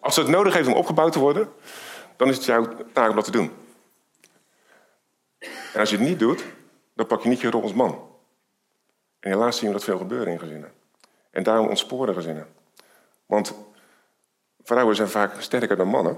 als 0.00 0.14
ze 0.14 0.20
het 0.20 0.30
nodig 0.30 0.54
heeft 0.54 0.68
om 0.68 0.74
opgebouwd 0.74 1.12
te 1.12 1.18
worden, 1.18 1.52
dan 2.16 2.28
is 2.28 2.36
het 2.36 2.44
jouw 2.44 2.76
taak 2.92 3.08
om 3.08 3.16
dat 3.16 3.24
te 3.24 3.30
doen. 3.30 3.52
En 5.72 5.80
als 5.80 5.90
je 5.90 5.96
het 5.96 6.06
niet 6.06 6.18
doet, 6.18 6.44
dan 6.94 7.06
pak 7.06 7.22
je 7.22 7.28
niet 7.28 7.40
je 7.40 7.50
rol 7.50 7.62
als 7.62 7.74
man. 7.74 8.11
En 9.22 9.30
helaas 9.30 9.56
zien 9.56 9.66
we 9.68 9.74
dat 9.74 9.84
veel 9.84 9.98
gebeuren 9.98 10.32
in 10.32 10.38
gezinnen. 10.38 10.72
En 11.30 11.42
daarom 11.42 11.68
ontsporen 11.68 12.14
gezinnen. 12.14 12.46
Want 13.26 13.54
vrouwen 14.62 14.96
zijn 14.96 15.08
vaak 15.08 15.40
sterker 15.40 15.76
dan 15.76 15.88
mannen. 15.88 16.12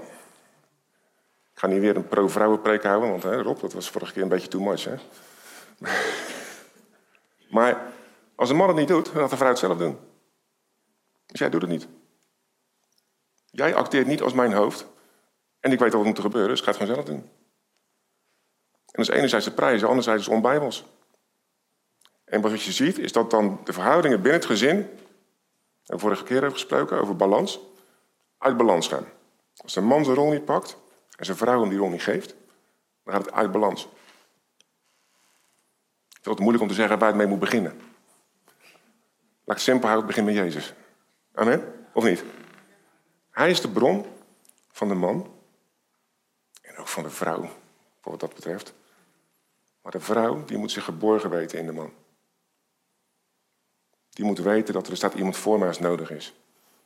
Ik 1.51 1.61
ga 1.61 1.67
niet 1.67 1.79
weer 1.79 1.95
een 1.95 2.07
pro-vrouwenpreek 2.07 2.83
houden, 2.83 3.09
want 3.09 3.23
hè, 3.23 3.41
Rob, 3.41 3.59
dat 3.59 3.73
was 3.73 3.89
vorige 3.89 4.13
keer 4.13 4.21
een 4.21 4.29
beetje 4.29 4.47
too 4.47 4.61
much. 4.61 4.83
Hè? 4.83 4.95
maar 7.55 7.93
als 8.35 8.49
een 8.49 8.55
man 8.55 8.67
het 8.67 8.77
niet 8.77 8.87
doet, 8.87 9.13
dan 9.13 9.29
de 9.29 9.37
vrouw 9.37 9.49
het 9.49 9.59
zelf 9.59 9.77
doen. 9.77 9.99
Dus 11.25 11.39
jij 11.39 11.49
doet 11.49 11.61
het 11.61 11.71
niet. 11.71 11.87
Jij 13.51 13.75
acteert 13.75 14.07
niet 14.07 14.21
als 14.21 14.33
mijn 14.33 14.53
hoofd. 14.53 14.87
En 15.59 15.71
ik 15.71 15.79
weet 15.79 15.93
wat 15.93 16.03
moet 16.03 16.19
gebeuren, 16.19 16.49
dus 16.49 16.59
ik 16.59 16.65
ga 16.65 16.71
het 16.71 16.79
gewoon 16.79 16.95
zelf 16.95 17.07
doen. 17.07 17.29
En 18.85 19.03
dat 19.03 19.09
is 19.09 19.15
enerzijds 19.15 19.45
de 19.45 19.51
prijzen, 19.51 19.87
anderzijds 19.87 20.21
is 20.21 20.33
onbijbels. 20.33 20.85
En 22.35 22.41
wat 22.41 22.61
je 22.61 22.71
ziet, 22.71 22.97
is 22.99 23.11
dat 23.11 23.31
dan 23.31 23.59
de 23.63 23.73
verhoudingen 23.73 24.21
binnen 24.21 24.39
het 24.39 24.49
gezin, 24.49 24.89
en 25.85 25.99
vorige 25.99 26.23
keer 26.23 26.31
hebben 26.31 26.49
we 26.49 26.57
gesproken 26.57 26.99
over 26.99 27.15
balans, 27.15 27.59
uit 28.37 28.57
balans 28.57 28.87
gaan. 28.87 29.05
Als 29.57 29.73
de 29.73 29.81
man 29.81 30.03
zijn 30.03 30.15
rol 30.15 30.31
niet 30.31 30.45
pakt 30.45 30.77
en 31.17 31.25
zijn 31.25 31.37
vrouw 31.37 31.59
hem 31.59 31.69
die 31.69 31.77
rol 31.77 31.89
niet 31.89 32.03
geeft, 32.03 32.35
dan 33.03 33.13
gaat 33.13 33.25
het 33.25 33.33
uit 33.33 33.51
balans. 33.51 33.83
Het 36.07 36.19
is 36.19 36.25
wat 36.25 36.39
moeilijk 36.39 36.63
om 36.63 36.69
te 36.69 36.75
zeggen 36.75 36.99
waar 36.99 37.07
het 37.07 37.17
mee 37.17 37.27
moet 37.27 37.39
beginnen. 37.39 37.71
Laat 39.43 39.55
het 39.55 39.61
simpel 39.61 39.87
houden, 39.87 40.07
begin 40.07 40.25
met 40.25 40.35
Jezus. 40.35 40.73
Amen? 41.33 41.87
Of 41.93 42.03
niet? 42.03 42.23
Hij 43.31 43.49
is 43.49 43.61
de 43.61 43.69
bron 43.69 44.05
van 44.71 44.87
de 44.87 44.95
man 44.95 45.33
en 46.61 46.77
ook 46.77 46.87
van 46.87 47.03
de 47.03 47.09
vrouw, 47.09 47.49
wat 48.03 48.19
dat 48.19 48.33
betreft. 48.33 48.73
Maar 49.81 49.91
de 49.91 49.99
vrouw 49.99 50.45
die 50.45 50.57
moet 50.57 50.71
zich 50.71 50.83
geborgen 50.83 51.29
weten 51.29 51.59
in 51.59 51.65
de 51.65 51.71
man. 51.71 51.93
Die 54.15 54.25
moet 54.25 54.39
weten 54.39 54.73
dat 54.73 54.87
er 54.87 54.97
staat 54.97 55.13
iemand 55.13 55.37
voor 55.37 55.77
nodig 55.79 56.11
is. 56.11 56.33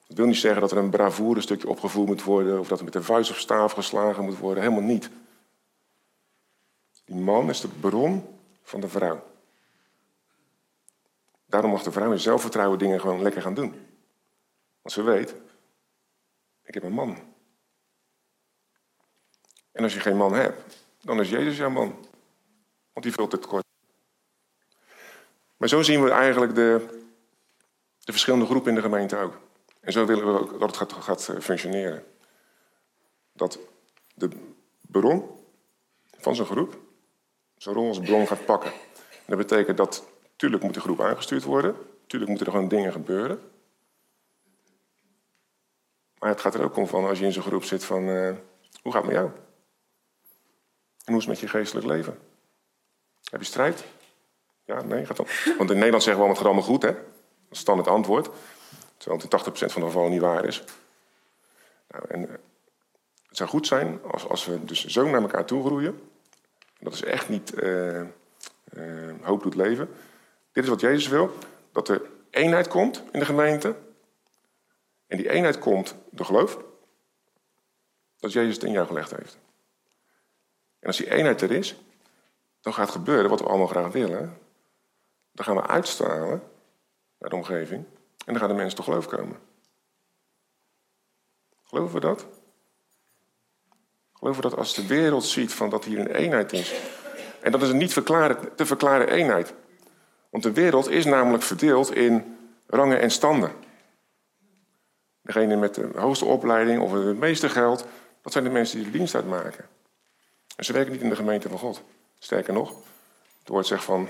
Dat 0.08 0.18
wil 0.18 0.26
niet 0.26 0.38
zeggen 0.38 0.62
dat 0.62 0.72
er 0.72 0.78
een 0.78 0.90
bravoure 0.90 1.42
stukje 1.42 1.68
opgevoerd 1.68 2.08
moet 2.08 2.24
worden... 2.24 2.60
of 2.60 2.68
dat 2.68 2.80
er 2.80 2.86
met 2.86 2.96
een 2.96 3.04
vuist 3.04 3.32
of 3.32 3.38
staaf 3.38 3.72
geslagen 3.72 4.24
moet 4.24 4.38
worden. 4.38 4.64
Helemaal 4.64 4.84
niet. 4.84 5.10
Die 7.06 7.16
man 7.16 7.50
is 7.50 7.62
de 7.62 7.68
bron 7.68 8.40
van 8.64 8.80
de 8.80 8.88
vrouw. 8.88 9.24
Daarom 11.46 11.72
mag 11.72 11.84
de 11.84 11.92
vrouw 11.92 12.12
in 12.12 12.20
zelfvertrouwen 12.20 12.80
dingen 12.80 13.00
gewoon 13.00 13.22
lekker 13.22 13.42
gaan 13.42 13.54
doen. 13.54 13.70
Want 14.82 14.94
ze 14.94 15.04
weet, 15.04 15.36
ik 16.64 16.74
heb 16.74 16.84
een 16.84 16.92
man. 16.92 17.18
En 19.72 19.84
als 19.84 19.94
je 19.94 20.00
geen 20.00 20.18
man 20.18 20.34
hebt, 20.34 20.78
dan 21.02 21.20
is 21.20 21.30
Jezus 21.30 21.58
jouw 21.58 21.70
man. 21.70 22.08
Want 22.94 23.06
die 23.06 23.14
vult 23.14 23.32
het 23.32 23.46
kort. 23.46 23.66
Maar 25.58 25.70
zo 25.70 25.82
zien 25.82 26.04
we 26.04 26.10
eigenlijk 26.10 26.56
de, 26.56 26.99
de 28.10 28.16
verschillende 28.16 28.46
groepen 28.46 28.70
in 28.70 28.76
de 28.76 28.82
gemeente 28.82 29.18
ook. 29.18 29.40
En 29.82 29.92
zo 29.92 30.06
willen 30.06 30.34
we 30.34 30.40
ook 30.40 30.60
dat 30.60 30.80
het 30.80 30.94
gaat, 30.94 31.30
eh, 31.30 31.40
functioneren. 31.40 32.04
Dat 33.34 33.60
de 34.16 34.30
bron 34.82 35.30
van 36.18 36.36
zijn 36.36 36.48
groep 36.48 36.78
zijn 37.58 37.76
rol 37.76 37.88
als 37.88 38.00
bron 38.00 38.28
gaat 38.28 38.46
pakken. 38.46 38.72
En 38.72 39.26
dat 39.26 39.38
betekent 39.38 39.78
dat, 39.78 40.08
natuurlijk 40.32 40.64
moet 40.64 40.74
de 40.74 40.80
groep 40.80 41.02
aangestuurd 41.02 41.44
worden. 41.44 41.76
Natuurlijk 42.02 42.30
moeten 42.30 42.48
er 42.48 42.54
gewoon 42.54 42.68
dingen 42.68 42.92
gebeuren. 42.92 43.52
Maar 46.20 46.30
het 46.30 46.42
gaat 46.42 46.54
er 46.54 46.64
ook 46.64 46.78
om 46.78 46.88
van, 46.88 47.06
als 47.06 47.20
je 47.20 47.26
in 47.26 47.34
zo'n 47.34 47.44
groep 47.44 47.64
zit 47.64 47.86
van... 47.86 48.04
Uh, 48.04 48.36
hoe 48.82 48.92
gaat 48.92 49.04
het 49.04 49.12
met 49.12 49.22
jou? 49.22 49.32
En 51.06 51.14
hoe 51.14 51.18
is 51.18 51.26
het 51.26 51.28
met 51.28 51.40
je 51.40 51.48
geestelijk 51.48 51.88
leven? 51.88 52.20
Heb 53.24 53.40
je 53.40 53.46
strijd? 53.46 53.84
Ja, 54.66 54.82
nee, 54.82 55.06
gaat 55.06 55.18
dan. 55.18 55.28
Want 55.58 55.70
in 55.70 55.76
Nederland 55.76 56.04
zeggen 56.04 56.24
we 56.24 56.28
allemaal, 56.28 56.28
het 56.28 56.38
gaat 56.38 56.46
allemaal 56.46 56.64
goed, 56.64 56.82
hè? 56.82 57.18
Dat 57.50 57.58
is 57.58 57.60
het 57.68 57.88
antwoord. 57.88 58.30
Terwijl 58.98 59.22
het 59.22 59.34
in 59.34 59.54
80% 59.54 59.72
van 59.72 59.82
de 59.82 59.88
gevallen 59.88 60.12
niet 60.12 60.22
waar 60.22 60.46
is. 60.46 60.64
Nou, 61.88 62.06
en 62.08 62.30
eh, 62.30 62.36
het 63.28 63.38
zou 63.38 63.50
goed 63.50 63.68
zijn 63.68 64.04
als, 64.04 64.28
als 64.28 64.46
we 64.46 64.66
dus 64.66 64.86
zo 64.86 65.10
naar 65.10 65.22
elkaar 65.22 65.46
toe 65.46 65.66
groeien. 65.66 66.10
Dat 66.80 66.94
is 66.94 67.04
echt 67.04 67.30
niet 67.30 67.54
uh, 67.64 68.02
hoop 69.22 69.44
doet 69.44 69.56
leven. 69.56 69.90
Dit 70.52 70.64
is 70.64 70.70
wat 70.70 70.82
Jezus 70.82 71.08
wil. 71.08 71.34
Dat 71.72 71.90
er 71.90 72.02
eenheid 72.30 72.68
komt 72.68 73.04
in 73.12 73.20
de 73.20 73.26
gemeente. 73.26 73.76
En 75.08 75.18
die 75.18 75.30
eenheid 75.30 75.60
komt 75.60 75.96
door 76.10 76.26
geloof. 76.26 76.58
Dat 78.18 78.32
Jezus 78.32 78.56
het 78.56 78.64
in 78.64 78.72
jou 78.72 78.88
gelegd 78.88 79.16
heeft. 79.16 79.38
En 80.80 80.88
als 80.88 80.98
die 80.98 81.12
eenheid 81.12 81.42
er 81.42 81.52
is, 81.52 81.76
dan 82.62 82.74
gaat 82.74 82.90
gebeuren 82.90 83.30
wat 83.30 83.40
we 83.40 83.46
allemaal 83.46 83.68
graag 83.68 83.92
willen. 83.92 84.38
Dan 85.32 85.46
gaan 85.46 85.56
we 85.56 85.68
uitstralen 85.68 86.44
naar 87.20 87.30
de 87.30 87.36
omgeving. 87.36 87.86
En 88.26 88.34
dan 88.34 88.38
gaan 88.38 88.48
de 88.48 88.56
mensen 88.56 88.76
tot 88.76 88.86
geloof 88.86 89.08
komen. 89.08 89.40
Geloven 91.64 91.94
we 91.94 92.00
dat? 92.00 92.26
Geloven 94.14 94.42
we 94.42 94.50
dat 94.50 94.60
als 94.60 94.76
de 94.76 94.88
wereld 94.88 95.26
ziet 95.26 95.54
van 95.54 95.70
dat 95.70 95.86
hier 95.86 96.00
een 96.00 96.16
eenheid 96.16 96.54
is. 96.54 96.74
En 97.42 97.52
dat 97.52 97.62
is 97.62 97.70
een 97.70 97.78
niet 97.78 97.94
te 98.56 98.66
verklaren 98.66 99.10
eenheid. 99.10 99.54
Want 100.30 100.44
de 100.44 100.54
wereld 100.54 100.90
is 100.90 101.06
namelijk 101.06 101.44
verdeeld 101.44 101.96
in 101.96 102.38
rangen 102.68 103.00
en 103.00 103.12
standen. 103.12 103.52
Degene 105.22 105.56
met 105.56 105.76
de 105.76 105.90
hoogste 105.96 106.26
opleiding 106.26 106.82
of 106.82 106.92
het 106.92 107.18
meeste 107.18 107.50
geld, 107.50 107.86
dat 108.22 108.32
zijn 108.32 108.44
de 108.44 108.50
mensen 108.50 108.78
die 108.78 108.92
de 108.92 108.98
dienst 108.98 109.16
uitmaken. 109.16 109.68
En 110.56 110.66
ze 110.66 110.74
werken 110.74 110.92
niet 110.92 111.02
in 111.02 111.10
de 111.10 111.16
gemeente 111.16 111.50
van 111.50 111.58
God. 111.58 111.82
Sterker 112.20 112.54
nog, 112.54 112.70
het 113.40 113.48
woord 113.48 113.68
zegt 113.68 113.84
van, 113.84 114.08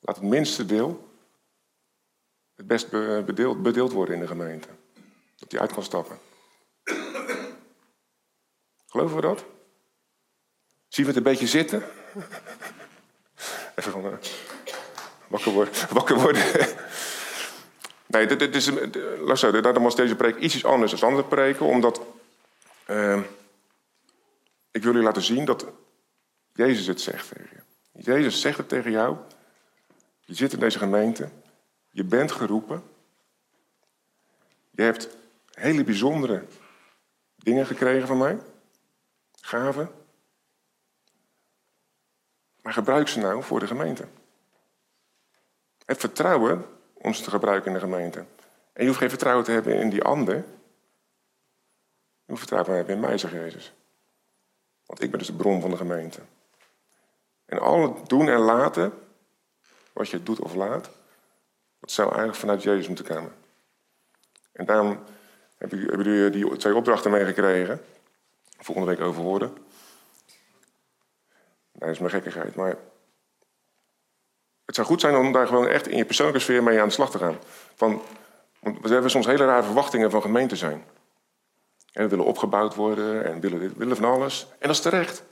laat 0.00 0.16
het 0.16 0.24
minste 0.24 0.66
deel 0.66 1.05
het 2.56 2.66
best 2.66 2.90
bedeeld, 3.62 3.92
worden 3.92 4.14
in 4.14 4.20
de 4.20 4.26
gemeente. 4.26 4.68
Dat 5.36 5.50
hij 5.50 5.60
uit 5.60 5.72
kan 5.72 5.82
stappen. 5.82 6.18
Geloven 8.86 9.16
we 9.16 9.22
dat? 9.22 9.44
Zien 10.88 11.04
we 11.04 11.10
het 11.10 11.16
een 11.16 11.32
beetje 11.32 11.46
zitten? 11.46 11.84
Even 13.74 14.00
uh, 14.00 14.12
wakker, 15.28 15.52
worden, 15.52 15.74
wakker 15.98 16.16
worden. 16.16 16.42
nee, 18.06 18.26
dit, 18.26 18.54
is, 18.54 18.70
luister, 19.20 19.62
daarom 19.62 19.82
was 19.82 19.96
deze 19.96 20.16
preek 20.16 20.36
iets 20.36 20.64
anders 20.64 20.92
dan 20.92 21.08
andere 21.08 21.28
preken, 21.28 21.66
omdat 21.66 22.00
uh, 22.90 23.20
ik 24.70 24.82
wil 24.82 24.94
u 24.94 25.02
laten 25.02 25.22
zien 25.22 25.44
dat 25.44 25.66
Jezus 26.52 26.86
het 26.86 27.00
zegt 27.00 27.28
tegen 27.28 27.48
je. 27.52 28.02
Jezus 28.02 28.40
zegt 28.40 28.58
het 28.58 28.68
tegen 28.68 28.90
jou. 28.90 29.16
Je 30.24 30.34
zit 30.34 30.52
in 30.52 30.58
deze 30.58 30.78
gemeente. 30.78 31.28
Je 31.96 32.04
bent 32.04 32.32
geroepen. 32.32 32.82
Je 34.70 34.82
hebt 34.82 35.16
hele 35.50 35.84
bijzondere 35.84 36.44
dingen 37.36 37.66
gekregen 37.66 38.06
van 38.06 38.18
mij. 38.18 38.38
Gaven. 39.40 39.90
Maar 42.62 42.72
gebruik 42.72 43.08
ze 43.08 43.18
nou 43.18 43.42
voor 43.42 43.60
de 43.60 43.66
gemeente. 43.66 44.08
Heb 45.84 46.00
vertrouwen 46.00 46.64
om 46.94 47.14
ze 47.14 47.22
te 47.22 47.30
gebruiken 47.30 47.66
in 47.66 47.74
de 47.74 47.84
gemeente. 47.84 48.18
En 48.72 48.82
je 48.82 48.86
hoeft 48.86 48.98
geen 48.98 49.08
vertrouwen 49.08 49.44
te 49.44 49.50
hebben 49.50 49.76
in 49.76 49.90
die 49.90 50.02
ander. 50.02 50.36
Je 50.36 50.42
hoeft 52.26 52.38
vertrouwen 52.38 52.70
te 52.70 52.76
hebben 52.76 52.94
in 52.94 53.00
mij, 53.00 53.18
zegt 53.18 53.32
Jezus. 53.32 53.72
Want 54.86 55.02
ik 55.02 55.10
ben 55.10 55.18
dus 55.18 55.28
de 55.28 55.36
bron 55.36 55.60
van 55.60 55.70
de 55.70 55.76
gemeente. 55.76 56.20
En 57.44 57.58
al 57.58 57.82
het 57.82 58.08
doen 58.08 58.28
en 58.28 58.40
laten, 58.40 58.92
wat 59.92 60.08
je 60.08 60.22
doet 60.22 60.40
of 60.40 60.54
laat, 60.54 60.90
dat 61.80 61.90
zou 61.90 62.08
eigenlijk 62.08 62.38
vanuit 62.38 62.62
Jezus 62.62 62.86
moeten 62.86 63.04
komen. 63.04 63.32
En 64.52 64.64
daarom 64.64 65.04
hebben 65.58 65.78
jullie 65.78 66.30
die 66.30 66.56
twee 66.56 66.74
opdrachten 66.74 67.10
meegekregen. 67.10 67.84
Volgende 68.58 68.90
week 68.90 69.00
over 69.00 69.22
horen. 69.22 69.56
Dat 71.72 71.88
is 71.88 71.98
mijn 71.98 72.10
gekkigheid. 72.10 72.54
Maar 72.54 72.76
het 74.64 74.74
zou 74.74 74.86
goed 74.86 75.00
zijn 75.00 75.16
om 75.16 75.32
daar 75.32 75.46
gewoon 75.46 75.68
echt 75.68 75.88
in 75.88 75.96
je 75.96 76.04
persoonlijke 76.04 76.40
sfeer 76.40 76.62
mee 76.62 76.80
aan 76.80 76.88
de 76.88 76.94
slag 76.94 77.10
te 77.10 77.18
gaan. 77.18 77.38
Van, 77.74 78.02
want 78.60 78.80
we 78.80 78.92
hebben 78.92 79.10
soms 79.10 79.26
hele 79.26 79.44
rare 79.44 79.62
verwachtingen 79.62 80.10
van 80.10 80.22
gemeente 80.22 80.56
zijn. 80.56 80.84
En 81.92 82.02
we 82.02 82.08
willen 82.08 82.24
opgebouwd 82.24 82.74
worden 82.74 83.24
en 83.24 83.40
willen, 83.40 83.78
willen 83.78 83.96
van 83.96 84.04
alles. 84.04 84.46
En 84.50 84.66
dat 84.68 84.76
is 84.76 84.80
terecht. 84.82 85.22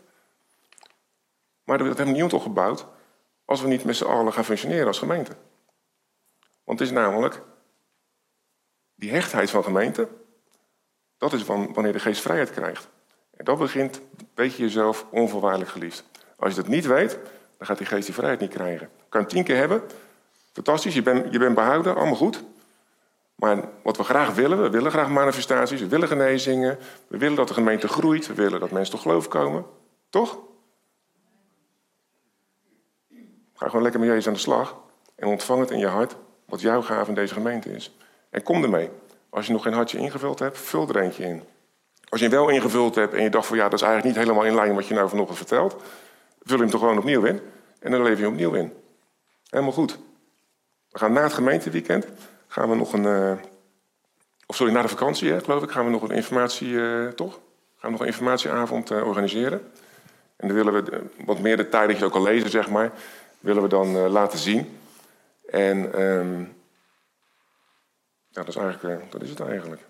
Maar 1.65 1.79
dat 1.79 1.87
hebben 1.87 2.15
we 2.15 2.23
niet 2.23 2.33
opgebouwd 2.33 2.87
als 3.45 3.61
we 3.61 3.69
niet 3.69 3.85
met 3.85 3.97
z'n 3.97 4.05
allen 4.05 4.33
gaan 4.33 4.45
functioneren 4.45 4.87
als 4.87 4.99
gemeente. 4.99 5.37
Want 6.65 6.79
het 6.79 6.89
is 6.89 6.95
namelijk 6.95 7.43
die 8.95 9.11
hechtheid 9.11 9.51
van 9.51 9.65
gemeente, 9.65 10.09
dat 11.19 11.33
is 11.33 11.45
wanneer 11.45 11.93
de 11.93 11.99
geest 11.99 12.21
vrijheid 12.21 12.51
krijgt. 12.51 12.89
En 13.37 13.45
dat 13.45 13.59
begint, 13.59 14.01
weet 14.35 14.55
je 14.55 14.63
jezelf, 14.63 15.07
onvoorwaardelijk 15.11 15.71
geliefd. 15.71 16.05
Als 16.37 16.55
je 16.55 16.61
dat 16.61 16.71
niet 16.71 16.87
weet, 16.87 17.19
dan 17.59 17.67
gaat 17.67 17.79
die 17.79 17.87
geest 17.87 18.07
die 18.07 18.15
vrijheid 18.15 18.41
niet 18.41 18.51
krijgen. 18.51 18.91
Kan 19.09 19.21
je 19.21 19.27
tien 19.27 19.45
keer 19.45 19.57
hebben, 19.57 19.83
fantastisch, 20.53 20.95
je 20.95 21.03
bent, 21.03 21.33
je 21.33 21.51
behouden, 21.51 21.95
allemaal 21.95 22.15
goed. 22.15 22.45
Maar 23.35 23.69
wat 23.83 23.97
we 23.97 24.05
graag 24.05 24.35
willen, 24.35 24.63
we 24.63 24.71
willen 24.71 24.91
graag 24.91 25.09
manifestaties, 25.09 25.81
we 25.81 25.89
willen 25.89 26.09
genezingen, 26.09 26.79
we 27.09 27.19
willen 27.19 27.37
dat 27.37 27.49
de 27.49 27.55
gemeente 27.55 27.89
groeit, 27.89 28.27
we 28.27 28.35
willen 28.35 28.61
dat 28.61 28.71
mensen 28.71 28.93
tot 28.93 29.03
geloof 29.03 29.29
komen. 29.29 29.67
Toch? 30.09 30.39
Ga 33.55 33.67
gewoon 33.67 33.83
lekker 33.83 34.01
met 34.01 34.09
Jezus 34.09 34.27
aan 34.27 34.33
de 34.33 34.39
slag 34.39 34.81
en 35.15 35.27
ontvang 35.27 35.61
het 35.61 35.71
in 35.71 35.79
je 35.79 35.87
hart 35.87 36.17
wat 36.45 36.61
jouw 36.61 36.83
gave 36.83 37.09
in 37.09 37.15
deze 37.15 37.35
gemeente 37.35 37.71
is. 37.71 37.97
En 38.31 38.43
kom 38.43 38.63
ermee. 38.63 38.91
Als 39.31 39.47
je 39.47 39.53
nog 39.53 39.63
geen 39.63 39.73
hartje 39.73 39.99
ingevuld 39.99 40.39
hebt, 40.39 40.59
vul 40.59 40.89
er 40.89 40.97
eentje 40.97 41.25
in. 41.25 41.43
Als 42.09 42.21
je 42.21 42.29
hem 42.29 42.37
wel 42.37 42.49
ingevuld 42.49 42.95
hebt 42.95 43.15
en 43.15 43.23
je 43.23 43.31
dacht 43.31 43.47
van 43.47 43.57
ja, 43.57 43.65
dat 43.69 43.73
is 43.73 43.83
eigenlijk 43.87 44.15
niet 44.15 44.25
helemaal 44.25 44.49
in 44.49 44.55
lijn 44.55 44.75
wat 44.75 44.87
je 44.87 44.95
nou 44.95 45.09
vanochtend 45.09 45.39
vertelt, 45.39 45.77
vul 46.43 46.59
hem 46.59 46.71
toch 46.71 46.81
gewoon 46.81 46.99
opnieuw 46.99 47.25
in 47.25 47.41
en 47.79 47.91
dan 47.91 48.03
lever 48.03 48.21
je 48.21 48.29
opnieuw 48.29 48.53
in. 48.53 48.73
Helemaal 49.51 49.73
goed. 49.73 49.99
We 50.91 50.99
gaan 50.99 51.13
na 51.13 51.23
het 51.23 51.33
gemeenteweekend 51.33 52.07
gaan 52.49 52.69
we 52.69 52.77
nog 52.77 52.93
een. 52.93 53.05
Uh, 53.05 53.33
of 54.47 54.57
sorry, 54.57 54.73
na 54.73 54.83
de 54.83 54.89
vakantie, 54.89 55.31
hè, 55.31 55.41
geloof 55.41 55.63
ik, 55.63 55.71
gaan 55.71 55.85
we 55.85 55.91
nog 55.91 56.03
een 56.03 56.11
informatie. 56.11 56.69
Uh, 56.69 57.09
toch? 57.09 57.33
Gaan 57.77 57.91
we 57.91 57.91
nog 57.91 58.01
een 58.01 58.07
informatieavond 58.07 58.91
uh, 58.91 59.07
organiseren. 59.07 59.61
En 60.37 60.49
dan 60.49 60.57
willen 60.57 60.73
we 60.73 61.03
wat 61.25 61.39
meer 61.39 61.57
detail, 61.57 61.89
dat 61.89 61.99
je 61.99 62.05
ook 62.05 62.15
al 62.15 62.23
lezen, 62.23 62.51
zeg 62.51 62.71
maar, 62.71 62.93
willen 63.41 63.63
we 63.63 63.69
dan 63.69 63.97
laten 64.09 64.39
zien. 64.39 64.79
En 65.47 66.01
um, 66.03 66.41
ja, 68.29 68.43
dat 68.43 68.49
is, 68.49 68.57
eigenlijk, 68.57 69.13
dat 69.13 69.23
is 69.23 69.31
het 69.31 69.41
eigenlijk. 69.41 69.87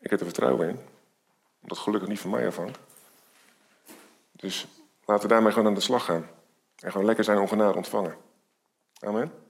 Ik 0.00 0.10
heb 0.10 0.20
er 0.20 0.26
vertrouwen 0.26 0.68
in. 0.68 0.78
Omdat 1.62 1.78
gelukkig 1.78 2.08
niet 2.08 2.20
van 2.20 2.30
mij 2.30 2.46
afhangt. 2.46 2.78
Dus 4.32 4.66
laten 5.04 5.28
we 5.28 5.34
daarmee 5.34 5.52
gewoon 5.52 5.68
aan 5.68 5.74
de 5.74 5.80
slag 5.80 6.04
gaan. 6.04 6.26
En 6.78 6.90
gewoon 6.90 7.06
lekker 7.06 7.24
zijn 7.24 7.38
ongenade 7.38 7.76
ontvangen. 7.76 8.16
Amen. 9.00 9.43